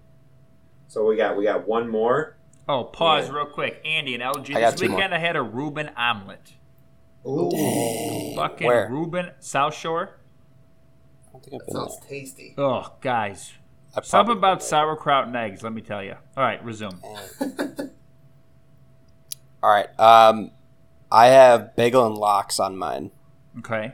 [0.93, 2.37] So we got we got one more.
[2.69, 3.35] Oh, pause Yeah.
[3.37, 3.81] real quick.
[3.83, 4.97] Andy and LG, I got this two more.
[4.99, 6.53] weekend I had a Reuben omelet.
[7.27, 8.35] Ooh.
[8.37, 8.91] Fucking Where?
[8.91, 10.19] Reuben, South Shore.
[11.29, 12.09] I don't think I've That been sounds there.
[12.11, 12.55] tasty.
[12.59, 13.55] Oh, guys.
[14.03, 16.17] Something about been sauerkraut and eggs, let me tell you.
[16.37, 17.01] All right, resume.
[19.63, 19.89] All right.
[19.99, 20.51] Um,
[21.11, 23.13] I have bagel and lox on mine,
[23.61, 23.93] Okay.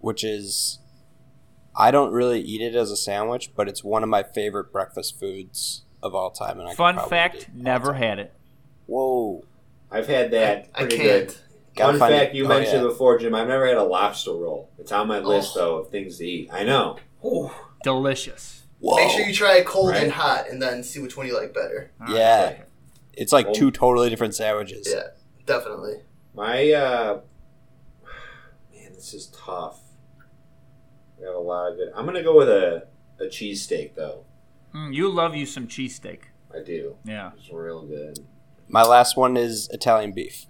[0.00, 0.80] which is
[1.76, 5.20] I don't really eat it as a sandwich, but it's one of my favorite breakfast
[5.20, 6.58] foods of all time.
[6.60, 8.02] And I Fun fact, eat it all never time.
[8.02, 8.32] had it.
[8.86, 9.44] Whoa.
[9.90, 10.68] I've had that.
[10.74, 11.28] I Pretty can't.
[11.28, 11.36] good.
[11.76, 12.36] Gotta Fun fact it.
[12.36, 12.88] you Oh, mentioned yeah.
[12.88, 13.34] before, Jim.
[13.34, 14.68] I've never had a lobster roll.
[14.78, 15.58] It's on my list Oh.
[15.60, 16.50] though of things to eat.
[16.52, 16.96] I know.
[17.82, 18.62] Delicious.
[18.80, 18.96] Whoa.
[18.96, 20.02] Make sure you try it cold Right.
[20.02, 21.92] and hot, and then see which one you like better.
[22.00, 22.48] All right, Yeah.
[22.50, 22.68] check.
[23.14, 24.88] It's like Well- two totally different sandwiches.
[24.90, 25.08] Yeah,
[25.46, 26.00] definitely.
[26.34, 27.20] My uh
[28.74, 29.80] man, this is tough.
[31.18, 31.92] We have a lot of good.
[31.94, 32.86] I'm gonna go with a
[33.20, 34.24] a cheesesteak though.
[34.74, 36.20] Mm, you love you some cheesesteak.
[36.54, 36.96] I do.
[37.04, 37.32] Yeah.
[37.36, 38.18] It's real good.
[38.68, 40.46] My last one is Italian beef.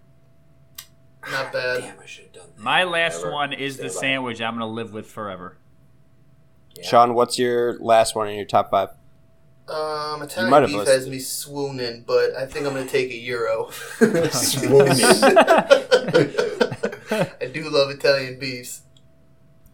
[1.30, 1.80] Not bad.
[1.82, 2.62] Damn, I should have done that.
[2.62, 3.32] My last Never.
[3.32, 4.00] one is the Stand by.
[4.00, 5.56] sandwich I'm going to live with forever.
[6.76, 6.86] Yeah.
[6.88, 8.90] Sean, what's your last one in your top five?
[9.68, 13.70] Um, Italian beef listed- has me swooning, but I think I'm gonna take a euro.
[14.32, 14.88] Swooning.
[17.40, 18.82] I do love Italian beefs,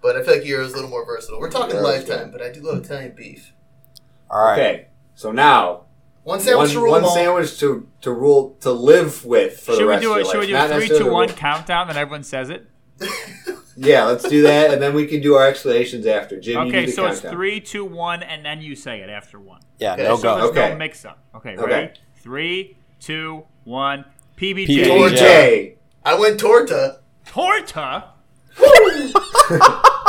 [0.03, 1.41] but I feel like euro is a little more versatile.
[1.41, 2.39] We're talking Euro's lifetime, good.
[2.39, 3.53] but I do love Italian beef.
[4.31, 4.53] All right.
[4.59, 5.85] Okay, so now
[6.25, 7.14] One sandwich one, to rule one all.
[7.14, 10.21] sandwich to to rule to live with for should the we rest do of it?
[10.21, 10.41] your Should life.
[10.41, 12.67] we do Not a three, necessarily two, one rule- countdown, and everyone says it?
[13.81, 16.41] Yeah, let's do that, and then we can do our explanations after.
[16.41, 17.33] Jim, you Okay, do the so it's countdown.
[17.33, 19.61] three, two, one, and then you say it after one.
[19.79, 20.37] Yeah, Okay, no so go.
[20.38, 20.69] There's Okay.
[20.71, 21.19] no mix up.
[21.37, 21.64] Okay, Okay.
[21.64, 21.93] ready?
[22.21, 24.05] Three, two, one.
[24.37, 24.67] PBJ.
[24.67, 24.91] PBJ.
[25.01, 25.77] Or Jay.
[26.05, 26.99] I went torta.
[27.25, 28.07] Torta.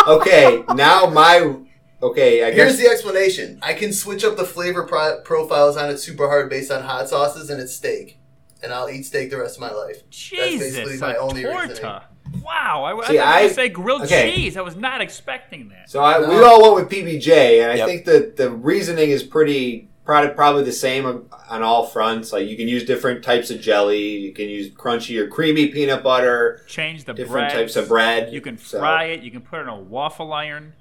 [0.07, 1.55] Okay, now my
[2.01, 2.43] okay.
[2.43, 3.59] I Here's guess the explanation.
[3.61, 7.09] I can switch up the flavor pro- profiles on it super hard based on hot
[7.09, 8.17] sauces, and it's steak.
[8.61, 10.07] And I'll eat steak the rest of my life.
[10.09, 12.03] Jesus, basically my a only torta.
[12.43, 14.35] Wow, I, I See, thought I- you were say grilled okay.
[14.35, 14.57] cheese.
[14.57, 15.89] I was not expecting that.
[15.89, 16.01] so.
[16.01, 17.87] I, we all went with PBJ, and I Yep.
[17.87, 22.33] think that the reasoning is pretty probably probably the same on, on all fronts.
[22.33, 24.17] Like you can use different types of jelly.
[24.17, 26.61] You can use crunchy or creamy peanut butter.
[26.67, 27.53] Change the Different breads.
[27.53, 28.33] types of bread.
[28.33, 29.21] You can So- fry it.
[29.23, 30.73] You can put it in a waffle iron.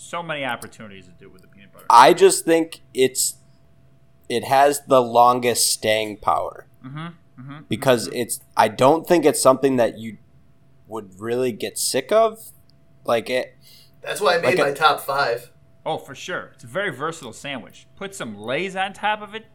[0.00, 1.84] So many opportunities to do with the peanut butter.
[1.90, 3.34] I just think it's
[4.28, 6.98] it has the longest staying power Mm-hmm.
[6.98, 7.58] Mm-hmm.
[7.68, 8.40] because it's.
[8.56, 10.16] I don't think it's something that you
[10.88, 12.52] would really get sick of.
[13.04, 13.56] Like it.
[14.02, 15.50] That's why I Like made a- my top five.
[15.84, 16.50] Oh, for sure.
[16.54, 17.86] It's a very versatile sandwich.
[17.96, 19.46] Put some Lay's on top of it.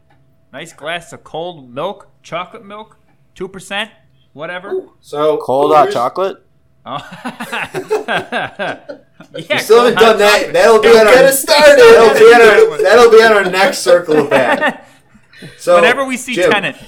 [0.52, 2.98] Nice glass of cold milk, chocolate milk,
[3.34, 3.90] two percent,
[4.32, 4.86] whatever.
[5.00, 6.44] So Cold hot chocolate.
[6.84, 6.98] Oh.
[9.36, 10.52] yeah, We still haven't done that.
[10.52, 11.28] That'll be Don't on get our.
[11.28, 11.78] us started.
[11.78, 12.40] That'll be on
[12.72, 12.78] our.
[12.82, 14.82] That'll be on our next circle of that.
[15.58, 16.78] So Whenever we see Jim, Tenant,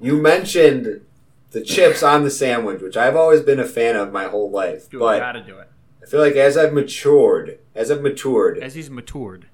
[0.00, 1.02] you mentioned
[1.50, 4.88] the chips on the sandwich, which I've always been a fan of my whole life.
[4.88, 5.68] dude, but gotta do it.
[6.02, 9.48] I feel like as I've matured, as I've matured, As he's matured.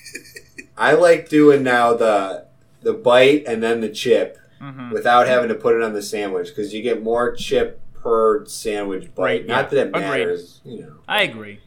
[0.78, 2.46] I like doing now the
[2.82, 6.48] the bite and then the chip hmm without having to put it on the sandwich
[6.48, 9.22] because you get more chip per sandwich bite.
[9.22, 9.68] Right, Not yeah.
[9.68, 10.00] that it Agreed.
[10.02, 10.94] matters, you know.
[11.06, 11.60] I agree.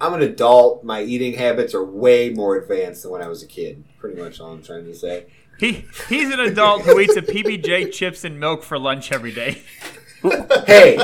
[0.00, 0.84] I'm an adult.
[0.84, 3.84] My eating habits are way more advanced than when I was a kid.
[3.98, 5.26] Pretty much all I'm trying to say.
[5.58, 9.62] He he's an adult who eats a PBJ chips and milk for lunch every day.
[10.66, 10.96] Hey,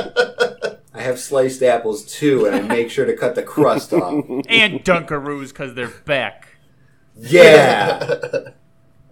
[0.94, 4.24] I have sliced apples too, and I make sure to cut the crust off.
[4.48, 6.48] And Dunkaroos because they're back.
[7.14, 8.02] Yeah,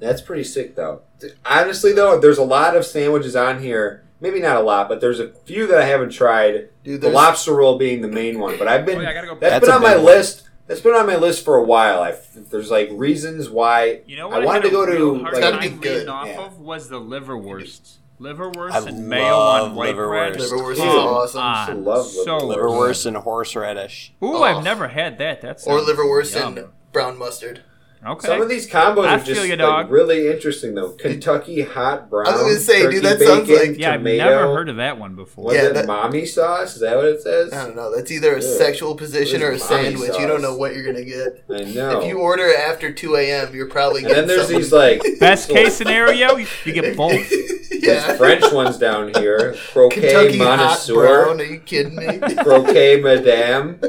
[0.00, 1.02] that's pretty sick though.
[1.44, 4.07] Honestly though, there's a lot of sandwiches on here.
[4.20, 6.70] Maybe not a lot, but there's a few that I haven't tried.
[6.82, 9.26] Dude, The lobster roll being the main one, but I've been Oh, yeah, I gotta
[9.28, 10.04] go that's That's been on my one.
[10.06, 10.48] list.
[10.66, 12.02] That's been on my list for a while.
[12.02, 12.14] I
[12.50, 15.58] there's like reasons why You know I wanted had to go to hard like Gotta
[15.58, 16.40] time be good, off yeah.
[16.44, 17.96] of was the liverwurst.
[18.20, 20.34] Liverwurst I and mayo on love white bread.
[20.34, 20.50] liverwurst.
[20.52, 21.40] Liverwurst is Come awesome.
[21.40, 21.84] I on.
[21.84, 22.56] love so liverwurst.
[22.56, 24.12] Liverwurst and horseradish.
[24.22, 24.42] Ooh, Oh.
[24.42, 25.40] I've never had that.
[25.40, 27.62] That's or liverwurst and brown mustard.
[28.06, 28.28] Okay.
[28.28, 30.90] Some of these combos I are just you, like, really interesting though.
[30.90, 32.28] Kentucky hot brown.
[32.28, 34.76] I was gonna say, turkey dude, that sounds bacon, like- yeah, I've never heard of
[34.76, 35.46] that one before.
[35.46, 36.76] Was Yeah, it that- mommy sauce?
[36.76, 37.52] Is that what it says?
[37.52, 37.94] I don't know.
[37.94, 38.42] That's either a Ew.
[38.42, 40.12] sexual position or a Where's mommy sandwich.
[40.20, 41.42] You don't know what you're gonna get.
[41.50, 42.00] I know.
[42.00, 44.58] If you order it after 2 a.m., you're probably and then there's something.
[44.58, 47.10] these like Best case scenario, you you get both.
[47.28, 48.16] these yeah.
[48.16, 49.56] French ones down here.
[49.72, 51.40] Croquet Kentucky hot brown.
[51.40, 52.18] Are you kidding me?
[52.44, 53.80] Croquet Madame.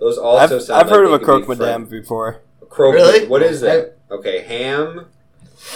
[0.00, 0.80] Those also I've, sound.
[0.80, 2.02] I've like heard of a croque madame French.
[2.02, 2.42] before.
[2.80, 2.94] Croque.
[2.94, 3.26] Really?
[3.28, 3.96] What is that?
[4.10, 5.06] Okay, ham,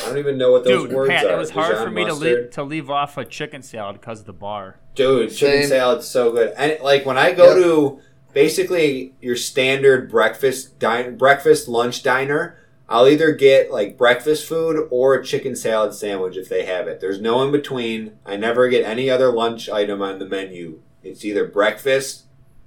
[0.02, 1.34] I don't even know what those Dude, words Pat, are.
[1.34, 4.20] it was hard Dijon for me to leave, to leave off a chicken salad because
[4.20, 4.76] of the bar.
[4.94, 5.68] Dude, chicken Same.
[5.68, 6.52] salad's so good.
[6.56, 7.64] And like when I go Yep.
[7.64, 8.00] to
[8.32, 12.56] basically your standard breakfast dine breakfast lunch diner,
[12.88, 17.00] I'll either get like breakfast food or a chicken salad sandwich if they have it.
[17.00, 18.12] There's no in between.
[18.26, 20.80] I never get any other lunch item on the menu.
[21.02, 22.23] It's either breakfast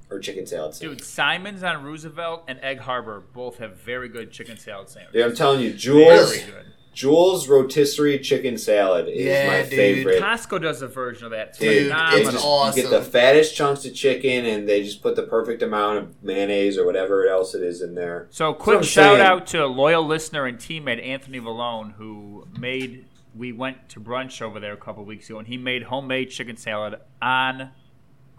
[0.09, 0.99] or chicken salad sandwich.
[0.99, 5.13] Dude, Simon's on Roosevelt and Egg Harbor both have very good chicken salad sandwiches.
[5.13, 6.65] Dude, I'm telling you, Jewel's Very good.
[6.93, 9.69] Jewel's rotisserie chicken salad is Yeah, my dude.
[9.69, 10.19] favorite.
[10.23, 11.49] Costco does a version of that.
[11.49, 12.75] It's Dude, Dude, it's just, awesome.
[12.81, 16.23] you get the fattest chunks of chicken, and they just put the perfect amount of
[16.23, 18.25] mayonnaise or whatever else it is in there.
[18.31, 19.21] So, quick I'm shout saying.
[19.21, 23.05] out to a loyal listener and teammate Anthony Valone, who made.
[23.35, 26.57] We went to brunch over there a couple weeks ago, and he made homemade chicken
[26.57, 27.69] salad on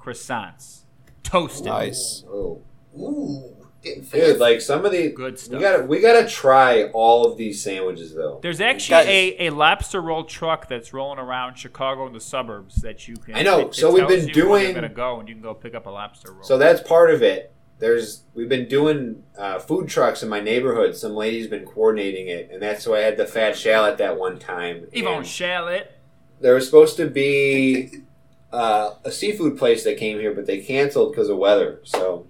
[0.02, 0.80] croissants,
[1.22, 1.66] toasted.
[1.66, 2.24] Nice.
[2.28, 2.62] Oh,
[2.98, 5.60] Ooh, dude, like some of the Good we stuff.
[5.60, 8.40] gotta we gotta try all of these sandwiches though.
[8.42, 13.06] There's actually a, a lobster roll truck that's rolling around Chicago and the suburbs that
[13.06, 13.36] you can.
[13.36, 13.60] I know.
[13.60, 15.54] it- it So we've been you where you're doing- gonna go, and you can go
[15.54, 16.42] pick up a lobster roll.
[16.42, 17.52] So that's part of it.
[17.78, 20.96] There's we've been doing uh, food trucks in my neighborhood.
[20.96, 24.40] Some lady's been coordinating it, and that's why I had the fat shallot that one
[24.40, 24.88] time.
[24.92, 25.92] Yvonne And Shallot.
[26.40, 27.92] there was supposed to be
[28.52, 31.80] uh, a seafood place that came here, but they canceled because of weather.
[31.84, 32.26] So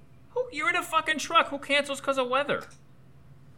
[0.53, 1.49] you're in a fucking truck.
[1.49, 2.65] Who cancels because of weather?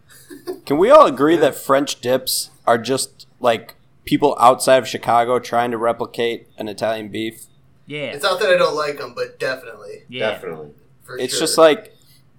[0.67, 5.71] Can we all agree that French dips are just like people outside of Chicago trying
[5.71, 7.45] to replicate an Italian beef?
[7.87, 8.07] Yeah.
[8.13, 10.31] It's not that I don't like them, but definitely, yeah.
[10.31, 10.71] definitely.
[11.03, 11.41] for It's sure.
[11.41, 11.95] just like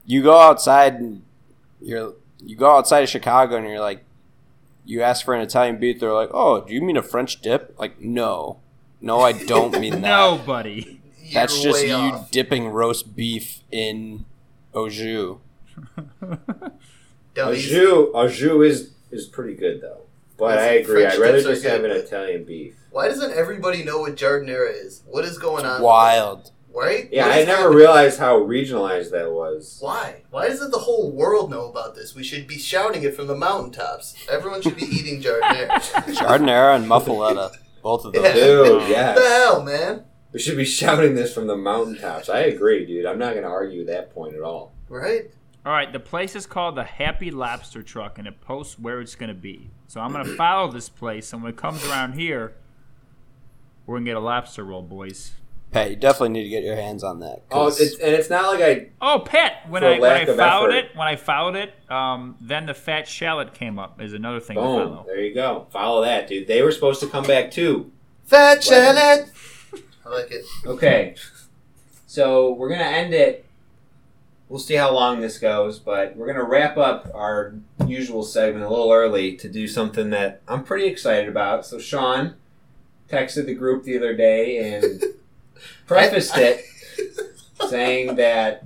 [0.06, 1.24] you go outside and
[1.82, 2.14] you're
[2.44, 4.04] you go outside of Chicago and you're like
[4.84, 7.76] you ask for an Italian beef, they're like, "Oh, do you mean a French dip?"
[7.78, 8.60] Like, no,
[9.02, 10.02] no, I don't mean that.
[10.02, 11.02] Nobody.
[11.24, 12.32] You're That's just you off.
[12.32, 14.26] dipping roast beef in
[14.74, 15.38] au jus.
[17.34, 20.02] Don't Au jus, au jus is is pretty good though.
[20.38, 21.02] But Listen, I agree.
[21.04, 22.76] French I'd rather dips are just have an Italian beef.
[22.92, 25.04] Why doesn't everybody know what giardiniera is?
[25.06, 25.82] What is going on?
[25.82, 26.52] Wild.
[26.74, 27.10] Right?
[27.12, 27.78] Yeah, I never happening?
[27.78, 29.78] realized how regionalized that was.
[29.82, 30.24] Why?
[30.32, 32.16] Why doesn't the whole world know about this?
[32.16, 34.16] We should be shouting it from the mountaintops.
[34.30, 35.70] Everyone should be eating giardiniera.
[36.16, 38.24] Giardiniera and muffaletta, both of those.
[38.24, 38.34] Yeah.
[38.34, 40.06] Dude, what the hell, man?
[40.32, 42.30] We should be shouting this from the mountaintops.
[42.30, 43.06] I agree, dude.
[43.06, 44.74] I'm not going to argue that point at all.
[44.90, 45.32] Right?
[45.64, 49.14] All right, the place is called the Happy Lobster Truck, and it posts where it's
[49.14, 49.70] going to be.
[49.88, 52.56] So I'm going to follow this place, and when it comes around here,
[53.86, 55.34] we're going to get a lobster roll, boys.
[55.72, 57.44] Pat, you definitely need to get your hands on that.
[57.50, 58.88] Oh, 'cause it's, and it's not like I.
[59.02, 59.70] Oh, Pat!
[59.70, 60.92] When I when I of followed effort.
[60.92, 64.02] it, when I followed it, um, then the fat shallot came up.
[64.02, 64.66] Is another thing Boom.
[64.90, 65.04] follow.
[65.08, 65.68] There you go.
[65.72, 66.48] Follow that, dude.
[66.48, 67.90] They were supposed to come back too.
[68.26, 69.30] Fat shallot!
[70.06, 70.44] I like it.
[70.66, 71.16] Okay.
[72.06, 73.46] So we're going to end it.
[74.50, 77.54] We'll see how long this goes, but we're going to wrap up our
[77.88, 81.66] usual segment a little early to do something that I'm pretty excited about.
[81.66, 82.36] So Sean
[83.10, 85.02] texted the group the other day and
[85.88, 86.64] prefaced it
[87.70, 88.64] saying that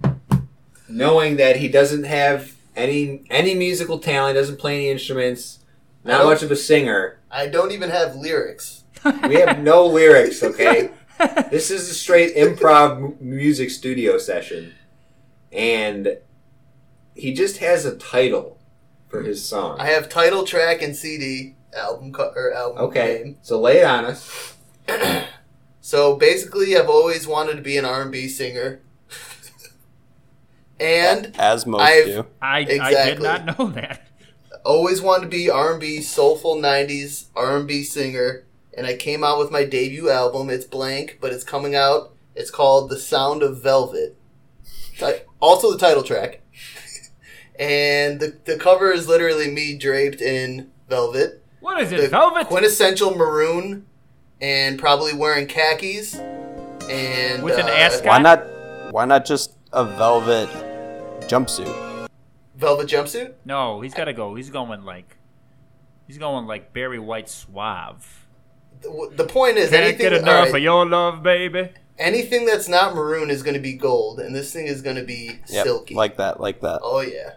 [0.87, 5.59] knowing that he doesn't have any any musical talent, doesn't play any instruments,
[6.03, 7.19] not much of a singer.
[7.31, 8.83] I don't even have lyrics.
[9.27, 10.89] We have no lyrics, okay?
[11.51, 14.73] This is a straight improv music studio session,
[15.51, 16.17] and
[17.13, 18.57] he just has a title
[19.07, 19.77] for his song.
[19.79, 23.37] I have title track and CD album co- or album Okay, name.
[23.41, 24.55] so lay it on us.
[25.85, 28.81] So basically, I've always wanted to be an R&B singer,
[30.79, 32.25] and as most I've- do.
[32.41, 33.23] I, I did Exactly.
[33.23, 34.07] not know that.
[34.65, 39.63] always wanted to be R&B soulful 90s R&B singer and I came out with my
[39.63, 44.17] debut album it's blank but it's coming out it's called The Sound of Velvet
[45.39, 46.41] also the title track
[47.59, 52.09] and the, the cover is literally me draped in velvet What is The it?
[52.09, 53.85] Velvet quintessential maroon
[54.41, 58.05] and probably wearing khakis and with an uh, ascot.
[58.07, 58.91] Why not?
[58.91, 60.49] Why not just a velvet
[61.27, 62.07] jumpsuit?
[62.55, 64.35] velvet jumpsuit No, he's got to go.
[64.35, 65.17] He's going like,
[66.07, 68.25] he's going like Barry White suave.
[68.81, 71.69] the, the point is Can't anything get enough right, of your love, baby.
[71.99, 75.03] anything that's not maroon is going to be gold and this thing is going to
[75.03, 76.79] be Yep, silky like that, like that.
[76.83, 77.33] oh yeah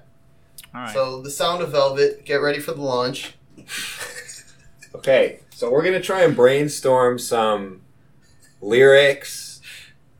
[0.74, 0.92] All right.
[0.94, 3.34] so the sound of velvet get ready for the launch
[4.94, 7.80] Okay, so we're gonna try and brainstorm some
[8.60, 9.60] lyrics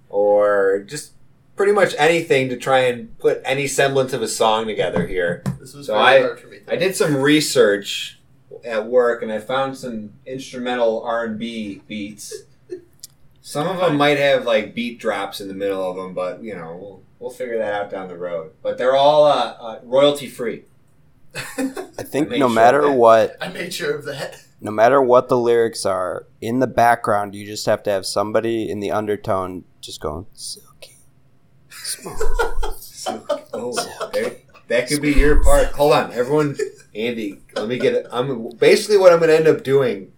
[0.09, 1.12] or just
[1.55, 5.45] pretty much anything to try and put any semblance of a song together here.
[5.61, 8.18] this was So very I- hard for me I did some research
[8.64, 12.34] at work and I found some instrumental R&B beats.
[13.41, 16.57] Some of them might have like beat drops in the middle of them, but you
[16.57, 18.51] know, we'll, we'll figure that out down the road.
[18.61, 20.64] But they're all uh, uh, royalty free.
[21.34, 24.43] I think Make no sure matter what, I made sure of that.
[24.61, 28.68] no matter what the lyrics are, in the background, you just have to have somebody
[28.70, 30.96] in the undertone just going silky.
[31.70, 32.18] smooth."
[33.54, 34.36] Oh, there-
[34.68, 35.68] that could be your part.
[35.68, 36.56] Hold on, everyone.
[36.94, 38.06] Andy, let me get it.
[38.12, 40.12] I'm basically what I'm going to end up doing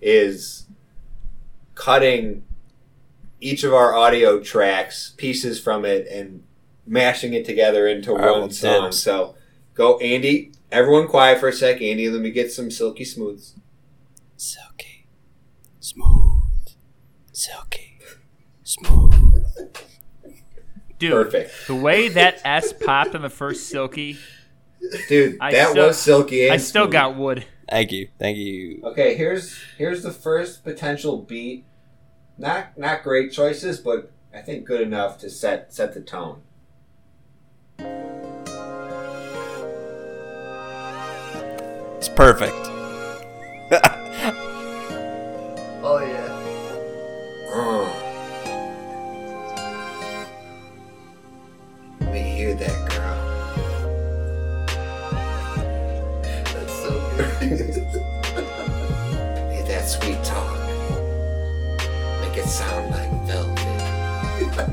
[0.00, 0.66] is
[1.74, 2.42] cutting
[3.40, 6.42] each of our audio tracks, pieces from it, and
[6.86, 8.92] mashing it together into right, one song.
[8.92, 9.34] So
[9.74, 10.52] go, Andy.
[10.72, 11.82] Everyone, quiet for a sec.
[11.82, 13.54] Andy, let me get some silky smooths.
[14.42, 15.06] Silky,
[15.80, 16.68] smooth,
[17.30, 17.98] silky,
[18.64, 19.44] smooth.
[20.98, 24.16] Dude, Perfect, the way that S popped on the first Silky,
[25.10, 25.36] dude.
[25.42, 26.44] I that still- was silky.
[26.44, 26.92] And I still smooth.
[26.92, 27.44] got wood.
[27.68, 28.80] Thank you, thank you.
[28.82, 31.66] Okay, here's here's the first potential beat.
[32.38, 36.40] Not not great choices, but I think good enough to set set the tone.
[41.98, 42.56] It's perfect.
[45.82, 46.28] Oh yeah.
[47.54, 47.88] Oh.
[52.00, 53.16] Let me hear that girl.
[56.52, 57.30] That's so good.
[59.50, 60.58] Hear that sweet talk.
[62.20, 63.58] Make it sound like velvet.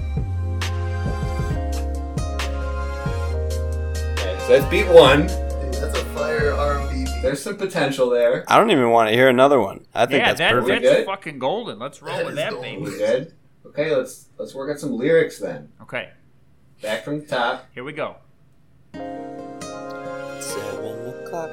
[4.12, 5.28] okay, so that's beat one.
[5.28, 6.97] Dude, that's a fire R&B.
[7.28, 8.46] There's some potential there.
[8.48, 9.86] I don't even want to hear another one.
[9.94, 10.84] I think Yeah, that's that, perfect.
[10.84, 11.06] that's Good?
[11.06, 11.78] fucking golden.
[11.78, 12.84] Let's roll That with that, golden.
[12.86, 12.98] Baby.
[12.98, 13.34] good?
[13.66, 15.68] Okay, let's let's work on some lyrics then.
[15.82, 16.10] Okay,
[16.82, 17.66] Back from the top.
[17.76, 18.16] here we go.
[20.40, 21.50] Seven o'clock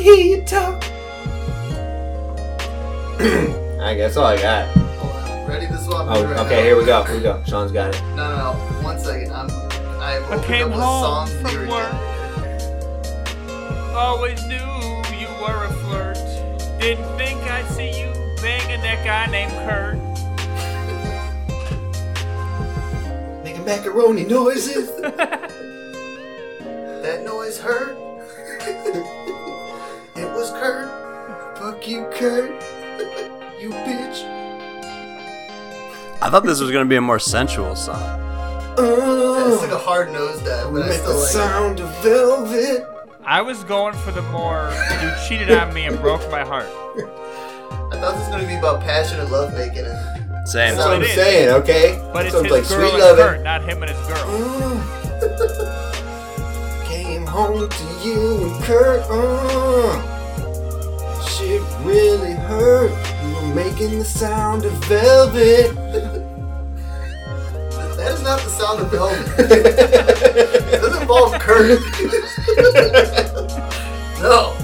[0.00, 0.82] hear you talk.
[3.82, 4.68] I guess all I got.
[4.76, 5.46] Hold on.
[5.48, 5.66] Ready?
[5.66, 6.62] This is Oh, right okay, now.
[6.62, 7.02] here we go.
[7.04, 7.42] Here we go.
[7.46, 8.00] Sean's got it.
[8.14, 8.52] No, no, no.
[8.82, 9.32] One second.
[9.32, 9.50] I'm.
[10.00, 11.94] I've I came up the home song from lyric work.
[13.94, 14.56] Always knew
[15.18, 16.16] you were a flirt.
[16.80, 19.98] Didn't think I'd see you banging that guy named Kurt.
[23.44, 24.90] Making macaroni noises.
[27.02, 27.96] That noise hurt.
[30.40, 31.58] it was Kurt.
[31.58, 32.50] Fuck you, Kurt.
[33.60, 34.24] you bitch.
[36.22, 38.18] I thought this was gonna be a more sensual song.
[38.78, 41.32] It's like a hard nose dive, but I still the like it.
[41.32, 42.86] sound of velvet.
[43.22, 44.72] I was going for the more
[45.02, 46.66] you cheated on me and broke my heart.
[47.92, 50.76] I thought this was gonna be about passionate lovemaking and Same.
[50.76, 52.00] That's what I'm saying, okay?
[52.14, 53.24] But it's his like girl sweet and loving.
[53.24, 54.24] Kurt, not him and his girl.
[56.86, 59.02] Came home to you and Kurt.
[59.10, 60.19] Uh, shit
[61.84, 62.90] really hurt.
[63.24, 65.74] You were making the sound of velvet.
[67.96, 69.50] that is not the sound of velvet.
[69.50, 71.80] it doesn't involve Kurt.
[74.20, 74.54] no.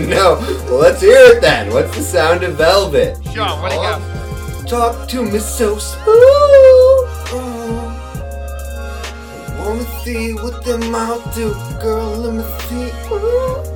[0.00, 0.38] no.
[0.66, 1.72] Well, let's hear it then.
[1.72, 3.16] What's the sound of velvet?
[3.32, 4.00] Sean, what do you got?
[4.68, 7.06] Talk to me so smooth.
[7.32, 7.92] Uh,
[9.48, 12.16] I wanna see what the mouth do, girl.
[12.16, 12.90] Let me see.
[13.14, 13.75] Ooh.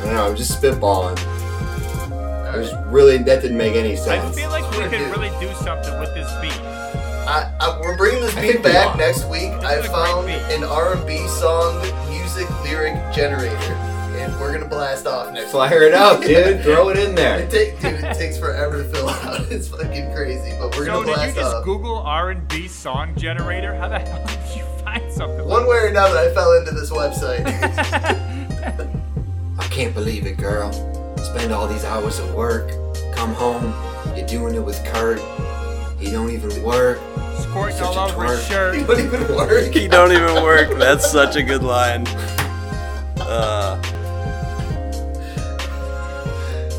[0.00, 0.26] I don't know.
[0.28, 1.18] I'm just spitballing.
[2.46, 4.24] I was really that didn't make any sense.
[4.36, 6.60] I feel like we could really do something with this beat.
[7.28, 8.98] I, I, we're bringing this I beat think we back are.
[8.98, 9.52] next week.
[9.60, 10.56] This I is a great found beat.
[10.56, 11.80] an R&B song
[12.10, 13.54] music lyric generator,
[14.18, 15.44] and we're gonna blast off next.
[15.44, 15.52] Week.
[15.52, 16.60] Fire it out, dude.
[16.64, 17.38] Throw it in there.
[17.40, 19.42] It, take, dude, it takes forever to fill out.
[19.52, 21.64] It's fucking crazy, but we're So gonna did you blast just off.
[21.64, 23.76] Google R&B song generator?
[23.76, 25.46] How the hell did you find something?
[25.46, 27.44] One way or another, I fell into this website.
[29.80, 30.70] I can't believe it, girl.
[31.16, 32.68] Spend all these hours at work,
[33.14, 33.72] come home,
[34.14, 35.18] you're doing it with Kurt.
[35.98, 36.98] He don't even work.
[37.38, 38.48] Squirting Such all a over his twerp.
[38.50, 38.74] shirt.
[38.76, 39.72] it wouldn't even work.
[39.72, 40.76] He don't even work.
[40.78, 42.06] That's such a good line.
[43.20, 43.80] Uh,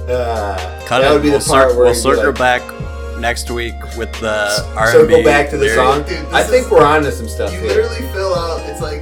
[0.07, 1.13] Uh, cut that it.
[1.15, 2.61] would be we'll the part cir- where we'll circle like, back
[3.19, 4.91] next week with the R&B.
[4.91, 5.75] circle back to the lyric.
[5.75, 6.03] song.
[6.03, 7.67] Dude, I think is- we're on to some stuff You here.
[7.69, 8.59] literally fill out.
[8.69, 9.01] It's like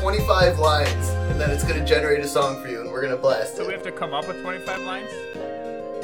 [0.00, 3.54] 25 lines, and then it's gonna generate a song for you, and we're gonna blast
[3.54, 3.56] it.
[3.56, 5.08] So we have to come up with 25 lines?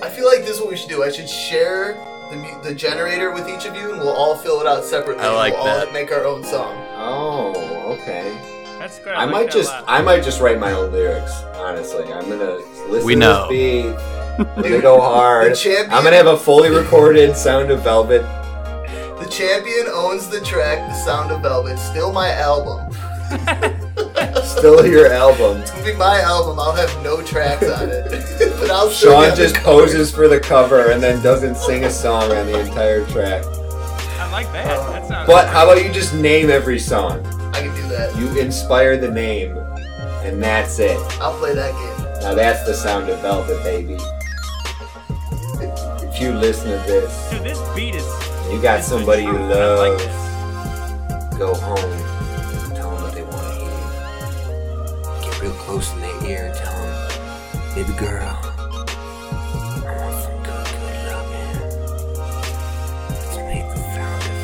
[0.03, 1.05] I feel like this is what we should do.
[1.05, 1.93] I should share
[2.31, 5.23] the, the generator with each of you, and we'll all fill it out separately.
[5.23, 5.93] I like we'll all that.
[5.93, 6.75] make our own song.
[6.97, 7.53] Oh,
[8.01, 8.35] okay.
[8.79, 9.13] That's good.
[9.13, 9.71] I, like might just.
[9.87, 11.43] I might just write my own lyrics.
[11.57, 13.49] Honestly, I'm gonna listen We to know.
[13.51, 14.47] this beat.
[14.57, 15.53] I'm gonna go hard.
[15.53, 18.23] The champion- I'm gonna have a fully recorded Sound of Velvet.
[18.23, 21.79] The Champion owns the track The Sound of Velvet.
[21.79, 22.95] Still my album.
[24.45, 25.59] Still your album.
[25.59, 26.59] It's gonna be my album.
[26.59, 28.11] I'll have no tracks on it.
[28.61, 32.47] but I'll Sean just poses for the cover and then doesn't sing a song on
[32.47, 33.45] the entire track.
[34.19, 34.67] I like that.
[34.79, 34.93] Oh.
[34.93, 35.27] That sounds.
[35.27, 37.25] But how about you just name every song?
[37.55, 38.17] I can do that.
[38.17, 39.57] You inspire the name,
[40.25, 40.99] and that's it.
[41.21, 42.23] I'll play that game.
[42.23, 43.97] Now that's the sound of Velvet, baby.
[45.61, 48.05] If you listen to this, Dude, this beat is.
[48.53, 49.97] you got somebody you love.
[49.99, 51.39] like.
[51.39, 51.77] Go home,
[55.41, 56.95] Real close in their ear and tell them,
[57.77, 61.55] baby girl, I want some good, good loving.
[63.09, 64.37] Let's make the sound of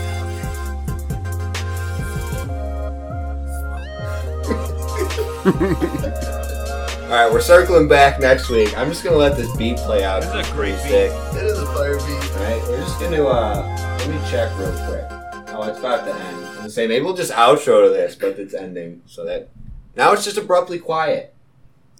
[5.90, 6.14] velvet.
[7.04, 8.76] All right, we're circling back next week.
[8.78, 10.22] I'm just gonna let this beat play out.
[10.22, 11.10] This is a great pretty beat.
[11.10, 11.12] sick.
[11.36, 12.06] It is a fire beat.
[12.06, 15.04] All right, we're just gonna uh, let me check real quick.
[15.48, 16.36] Oh, it's about to end.
[16.46, 19.48] I'm gonna say maybe we'll just outro to this, but it's ending, so that
[19.96, 21.34] now it's just abruptly quiet.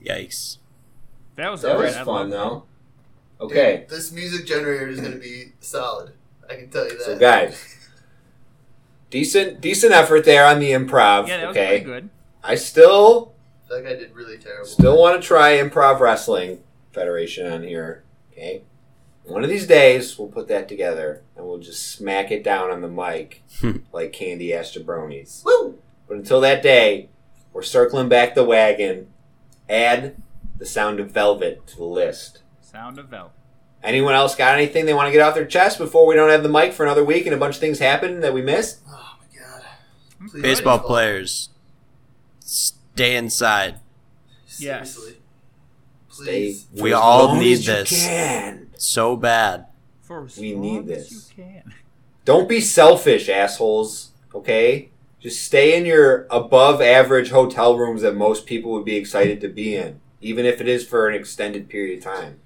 [0.03, 0.59] Yikes.
[1.37, 1.87] That was That alright.
[1.89, 2.65] was I fun love though.
[3.47, 6.13] Okay, Dude, this music generator is gonna be solid.
[6.49, 7.05] I can tell you that.
[7.05, 7.77] so guys,
[9.11, 11.27] decent decent effort there on the improv.
[11.29, 12.11] Yeah, that was okay, pretty good.
[12.43, 13.33] I still
[13.69, 14.67] That I did really terrible.
[14.67, 16.61] Still want to try Improv Wrestling
[16.93, 18.05] Federation on here.
[18.33, 18.63] Okay.
[19.25, 22.83] One of these days, we'll put that together and we'll just smack it down on
[22.83, 23.43] the mic
[23.93, 25.43] like candy ass jabronis.
[25.45, 25.79] Woo!
[26.07, 27.09] But until that day,
[27.55, 29.07] we're circling back the wagon.
[29.71, 30.17] Add
[30.59, 32.43] the sound of velvet to the list.
[32.61, 33.33] Sound of Velvet.
[33.83, 36.43] Anyone else got anything they want to get off their chest before we don't have
[36.43, 38.81] the mic for another week and a bunch of things happen that we missed?
[38.89, 39.63] Oh my god.
[40.31, 40.87] Please Baseball don't.
[40.87, 41.51] players,
[42.41, 43.77] stay inside.
[44.59, 44.95] Yes.
[44.95, 45.21] Seriously.
[46.11, 46.67] Stay Please.
[46.81, 47.91] We all need this.
[48.07, 48.69] can.
[48.77, 49.67] So bad.
[50.03, 51.33] For as We need this.
[51.37, 51.75] you can.
[52.25, 54.13] Don't be selfish, assholes.
[54.35, 54.91] Okay?
[55.25, 59.49] Just stay in your above average hotel rooms that most people would be excited to
[59.49, 62.41] be in, even if it is for an extended period of time.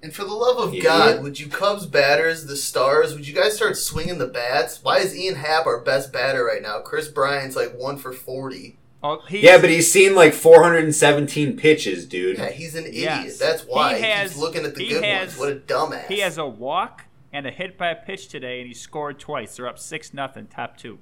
[0.00, 0.84] And for the love of Idiot.
[0.84, 4.78] God, would you Cubs batters, the stars, would you guys start swinging the bats?
[4.80, 6.78] Why is Ian Happ our best batter right now?
[6.82, 8.78] Kris Bryant's like one for 40.
[9.02, 12.38] Oh, Yeah, but he's seen like 417 pitches, dude.
[12.38, 13.02] Yeah, he's an idiot.
[13.02, 13.38] Yes.
[13.40, 15.38] That's why He he has- he's looking at the good has- ones.
[15.40, 16.06] What a dumbass.
[16.06, 19.56] he has a walk and a hit by a pitch today, and he scored twice.
[19.56, 21.00] They're up six nothing, top two.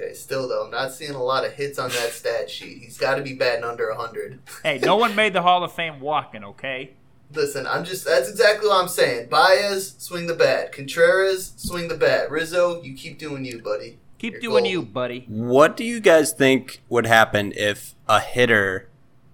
[0.00, 2.82] Okay, still though, I'm not seeing a lot of hits on that stat sheet.
[2.82, 4.38] He's got to be batting under 100.
[4.62, 6.92] Hey, no one made the Hall of Fame walking, okay?
[7.32, 9.28] Listen, I'm just that's exactly what I'm saying.
[9.28, 10.72] Baez, swing the bat.
[10.72, 12.30] Contreras, swing the bat.
[12.30, 13.98] Rizzo, you keep doing you, buddy.
[14.18, 14.70] Keep You're doing golden.
[14.70, 15.24] you, buddy.
[15.28, 18.88] What do you guys think would happen if a hitter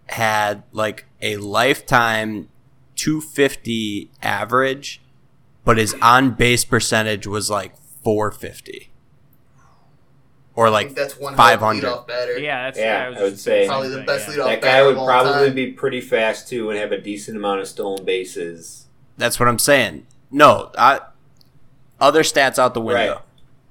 [0.06, 2.48] had like a lifetime
[2.96, 5.00] 250 average,
[5.64, 8.90] but his on base percentage was like 450?
[10.56, 11.82] Or like that's one 500.
[11.82, 12.38] leadoff batter.
[12.38, 14.60] Yeah, that's Yeah, I, was I would say- Probably the same best thing, leadoff That
[14.62, 15.54] guy would all probably time.
[15.54, 18.86] be pretty fast too and have a decent amount of stolen bases.
[19.18, 20.06] That's what I'm saying.
[20.30, 21.00] No, I,
[22.00, 23.12] other stats out the window.
[23.14, 23.20] Right.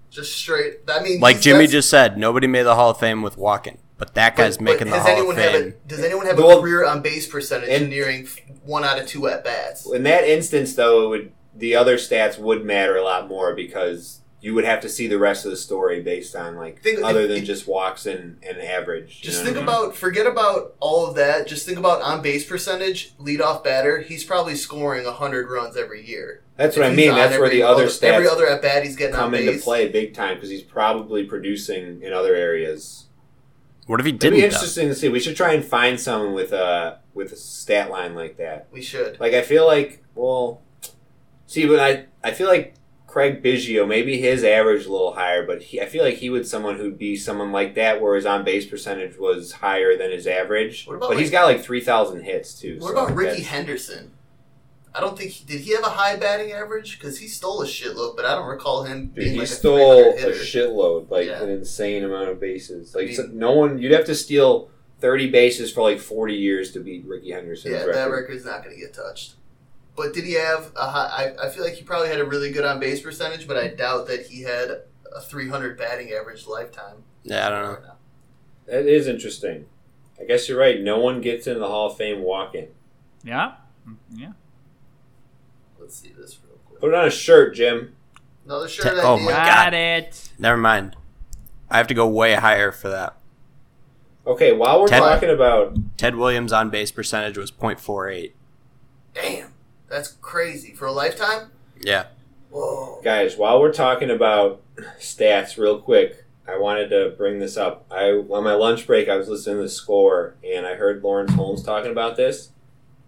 [0.10, 0.80] Just straight.
[0.90, 4.14] I mean, Like Jimmy just said, nobody made the Hall of Fame with walking, but
[4.16, 5.68] that guy's but- making but the Hall of Fame.
[5.70, 8.28] A, does anyone have Well, a career on base percentage and- nearing
[8.64, 9.90] one out of two at bats?
[9.92, 14.20] In that instance, though, it would the other stats would matter a lot more because
[14.44, 17.22] you would have to see the rest of the story based on like Think- other
[17.22, 19.20] if- than if- just walks and, and average.
[19.20, 19.70] you Just know think I mean?
[19.70, 21.48] about, forget about all of that.
[21.48, 24.00] Just think about on base percentage, leadoff batter.
[24.02, 26.42] He's probably scoring 100 runs every year.
[26.58, 27.16] That's what If I mean.
[27.16, 29.64] That's where the other stats Every other at bat he's getting come on into base.
[29.64, 33.06] play big time because he's probably producing in other areas.
[33.88, 34.36] What if he It'd didn't?
[34.36, 34.48] be though?
[34.48, 35.08] interesting to see.
[35.10, 38.68] We should try and find someone with a with a stat line like that.
[38.74, 39.20] We should.
[39.22, 40.62] Like I feel like, well,
[41.48, 42.76] see, but I I feel like
[43.14, 46.48] Craig Biggio, maybe his average a little higher, but he, I feel like he would
[46.48, 50.26] someone who'd be someone like that, where his on base percentage was higher than his
[50.26, 50.88] average.
[50.88, 52.78] What about, but he's like- got like three thousand hits too.
[52.80, 54.14] What so about Ricky that's- Henderson?
[54.96, 58.16] I don't think did he have a high batting average because he stole a shitload,
[58.16, 61.44] but I don't recall him Dude, being he like stole 300 a shitload, like Yeah.
[61.44, 62.96] an insane amount of bases.
[62.96, 66.34] Like I mean- so- no one, you'd have to steal thirty bases for like forty
[66.34, 67.74] years to beat Ricky Henderson.
[67.74, 67.94] Yeah, record.
[67.96, 69.34] that record's not going to get touched.
[69.96, 71.36] But did he have a high?
[71.40, 73.68] I, I feel like he probably had a really good on base percentage, but I
[73.68, 74.82] doubt that he had
[75.16, 77.04] a 300 batting average lifetime.
[77.24, 77.90] Yeah, I don't know.
[78.66, 79.66] That is interesting.
[80.20, 80.80] I guess you're right.
[80.82, 82.68] No one gets into the Hall of Fame walking.
[83.24, 83.54] Yeah,
[83.88, 84.32] Mm, yeah.
[85.80, 86.80] Let's see this real quick.
[86.80, 87.96] Put it on a shirt, Jim.
[88.46, 89.26] Another shirt Te- oh idea.
[89.26, 89.46] my God.
[89.46, 90.30] Got it.
[90.40, 90.96] Never mind.
[91.70, 93.18] I have to go way higher for that.
[94.26, 98.32] Okay, while we're Ted- talking about Ted Williams' on base percentage was .48.
[99.14, 99.53] Damn,
[99.94, 101.52] that's crazy for a lifetime.
[101.82, 102.08] Yeah.
[102.50, 103.00] Whoa.
[103.04, 104.62] Guys, while we're talking about
[105.00, 107.86] stats, real quick, I wanted to bring this up.
[107.92, 111.34] I on my lunch break, I was listening to the score, and I heard Laurence
[111.34, 112.50] Holmes talking about this.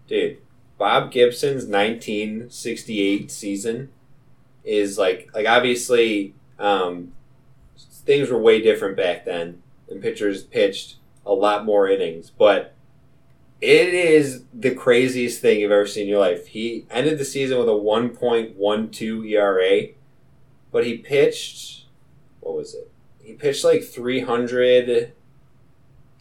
[0.06, 0.38] Dude,
[0.78, 3.90] Bob Gibson's 1968 season
[4.64, 7.12] is like like obviously um,
[7.76, 9.60] things were way different back then,
[9.90, 12.72] and pitchers pitched a lot more innings, but.
[13.60, 16.48] It is the craziest thing you've ever seen in your life.
[16.48, 19.88] He ended the season with a 1.12 ERA,
[20.70, 21.84] but he pitched
[22.40, 22.90] what was it?
[23.22, 25.12] He pitched like 300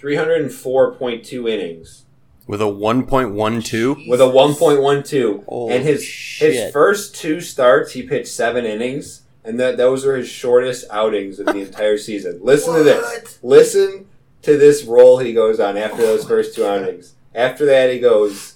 [0.02, 2.06] 304.2 innings
[2.48, 4.08] With a 1.12?
[4.10, 6.02] with a 1.12 Holy and his
[6.40, 11.40] his first two starts he pitched 7 innings and that those were his shortest outings
[11.40, 12.40] of the entire season.
[12.42, 13.38] Listen to this.
[13.44, 14.08] Listen
[14.42, 17.14] to this roll he goes on after those first two outings.
[17.36, 18.56] After that, he goes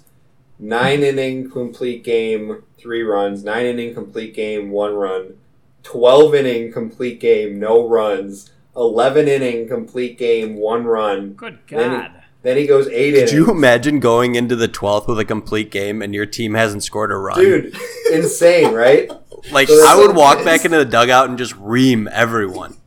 [0.57, 5.35] nine inning complete game, three runs, nine inning complete game, one run,
[5.83, 11.33] 12 inning complete game, no runs, 11 inning complete game, one run.
[11.33, 12.11] Good Then he- God.
[12.41, 13.33] Then he goes eight Could innings.
[13.33, 17.11] you imagine going into the 12th with a complete game and your team hasn't scored
[17.11, 17.37] a run?
[17.37, 17.77] Dude,
[18.13, 19.11] insane, right?
[19.51, 22.77] like, so I would walk back into the dugout and just ream everyone.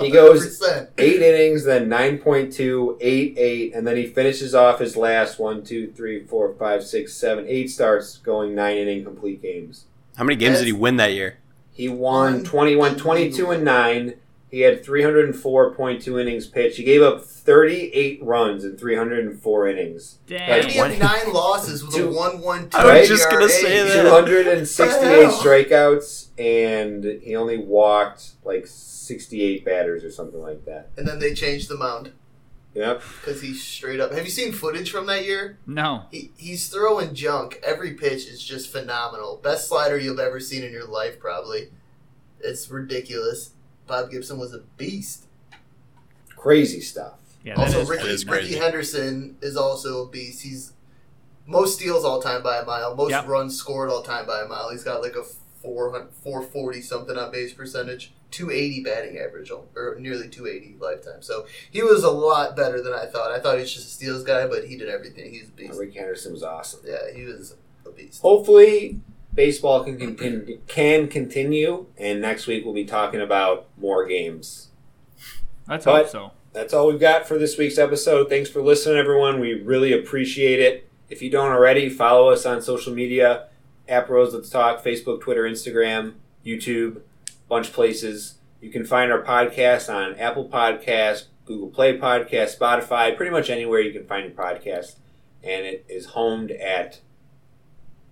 [0.00, 0.88] He goes 100%.
[0.98, 5.92] eight innings, then 9.2, 8, 8, and then he finishes off his last one, two,
[5.92, 9.84] three, four, five, six, seven, eight starts going nine inning complete games.
[10.16, 11.38] How many games did he win that year?
[11.72, 14.14] He won 21, 22 and 9.
[14.50, 16.76] He had 304.2 innings pitched.
[16.76, 20.18] He gave up 38 runs in 304 innings.
[20.28, 20.48] Damn.
[20.48, 22.78] How did he had nine losses with Two- a one one two?
[22.78, 24.04] I was just gonna say that.
[24.04, 28.66] 268 strikeouts, and he only walked like
[29.06, 30.90] 68 batters or something like that.
[30.96, 32.12] And then they changed the mound
[32.74, 33.02] Yep.
[33.20, 34.12] because he's straight up.
[34.12, 35.58] Have you seen footage from that year?
[35.66, 36.06] No.
[36.10, 37.60] He, he's throwing junk.
[37.64, 39.38] Every pitch is just phenomenal.
[39.42, 41.70] Best slider you've ever seen in your life, probably.
[42.40, 43.50] It's ridiculous.
[43.86, 45.26] Bob Gibson was a beast.
[46.36, 47.14] Crazy stuff.
[47.44, 48.54] Yeah, Also, is Ricky, that is Ricky.
[48.56, 50.42] Henderson is also a beast.
[50.42, 50.72] He's
[51.46, 53.28] most steals all time by a mile, most Yep.
[53.28, 54.70] runs scored all time by a mile.
[54.70, 60.28] He's got like a 400, 440 something on base percentage, 280 batting average, or nearly
[60.28, 61.22] 280 lifetime.
[61.22, 63.30] So he was a lot better than I thought.
[63.32, 65.32] I thought he was just a steals guy, but he did everything.
[65.32, 65.78] He's a beast.
[65.78, 66.80] Rick Henderson was awesome.
[66.84, 67.56] Yeah, he was
[67.86, 68.20] a beast.
[68.22, 69.00] Hopefully,
[69.34, 74.68] baseball can continue, can continue, and next week we'll be talking about more games.
[75.68, 76.32] Let's But- so.
[76.52, 78.28] That's all we've got for this week's episode.
[78.28, 79.40] Thanks for listening, everyone.
[79.40, 80.88] We really appreciate it.
[81.10, 83.48] If you don't already, follow us on social media
[83.88, 86.14] at Bros Let's Talk, Facebook, Twitter, Instagram,
[86.44, 87.00] YouTube,
[87.48, 88.34] bunch of places.
[88.60, 93.80] You can find our podcast on Apple Podcast, Google Play Podcast, Spotify, pretty much anywhere
[93.80, 94.96] you can find your podcast.
[95.42, 97.00] And it is homed at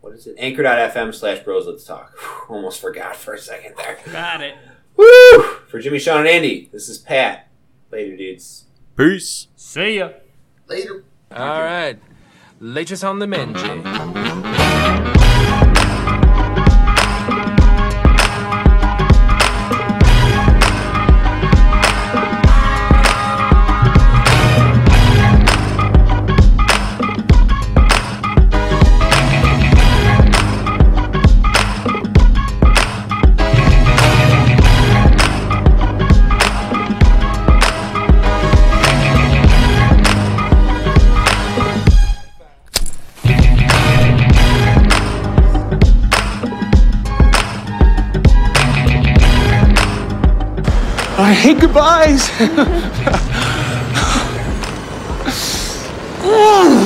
[0.02, 0.34] what is it?
[0.36, 2.12] Anchor.fm slash bros let's talk.
[2.18, 3.98] Whew, almost forgot for a second there.
[4.10, 4.54] Got it.
[4.96, 5.42] Woo!
[5.68, 7.48] For Jimmy, Sean, and Andy, this is Pat.
[7.90, 8.64] Later, dudes.
[8.96, 9.48] Peace.
[9.56, 10.10] See ya.
[10.66, 11.04] Later.
[11.30, 11.98] All right.
[12.60, 15.12] Latest on the Menji.
[51.33, 52.28] I hate goodbyes.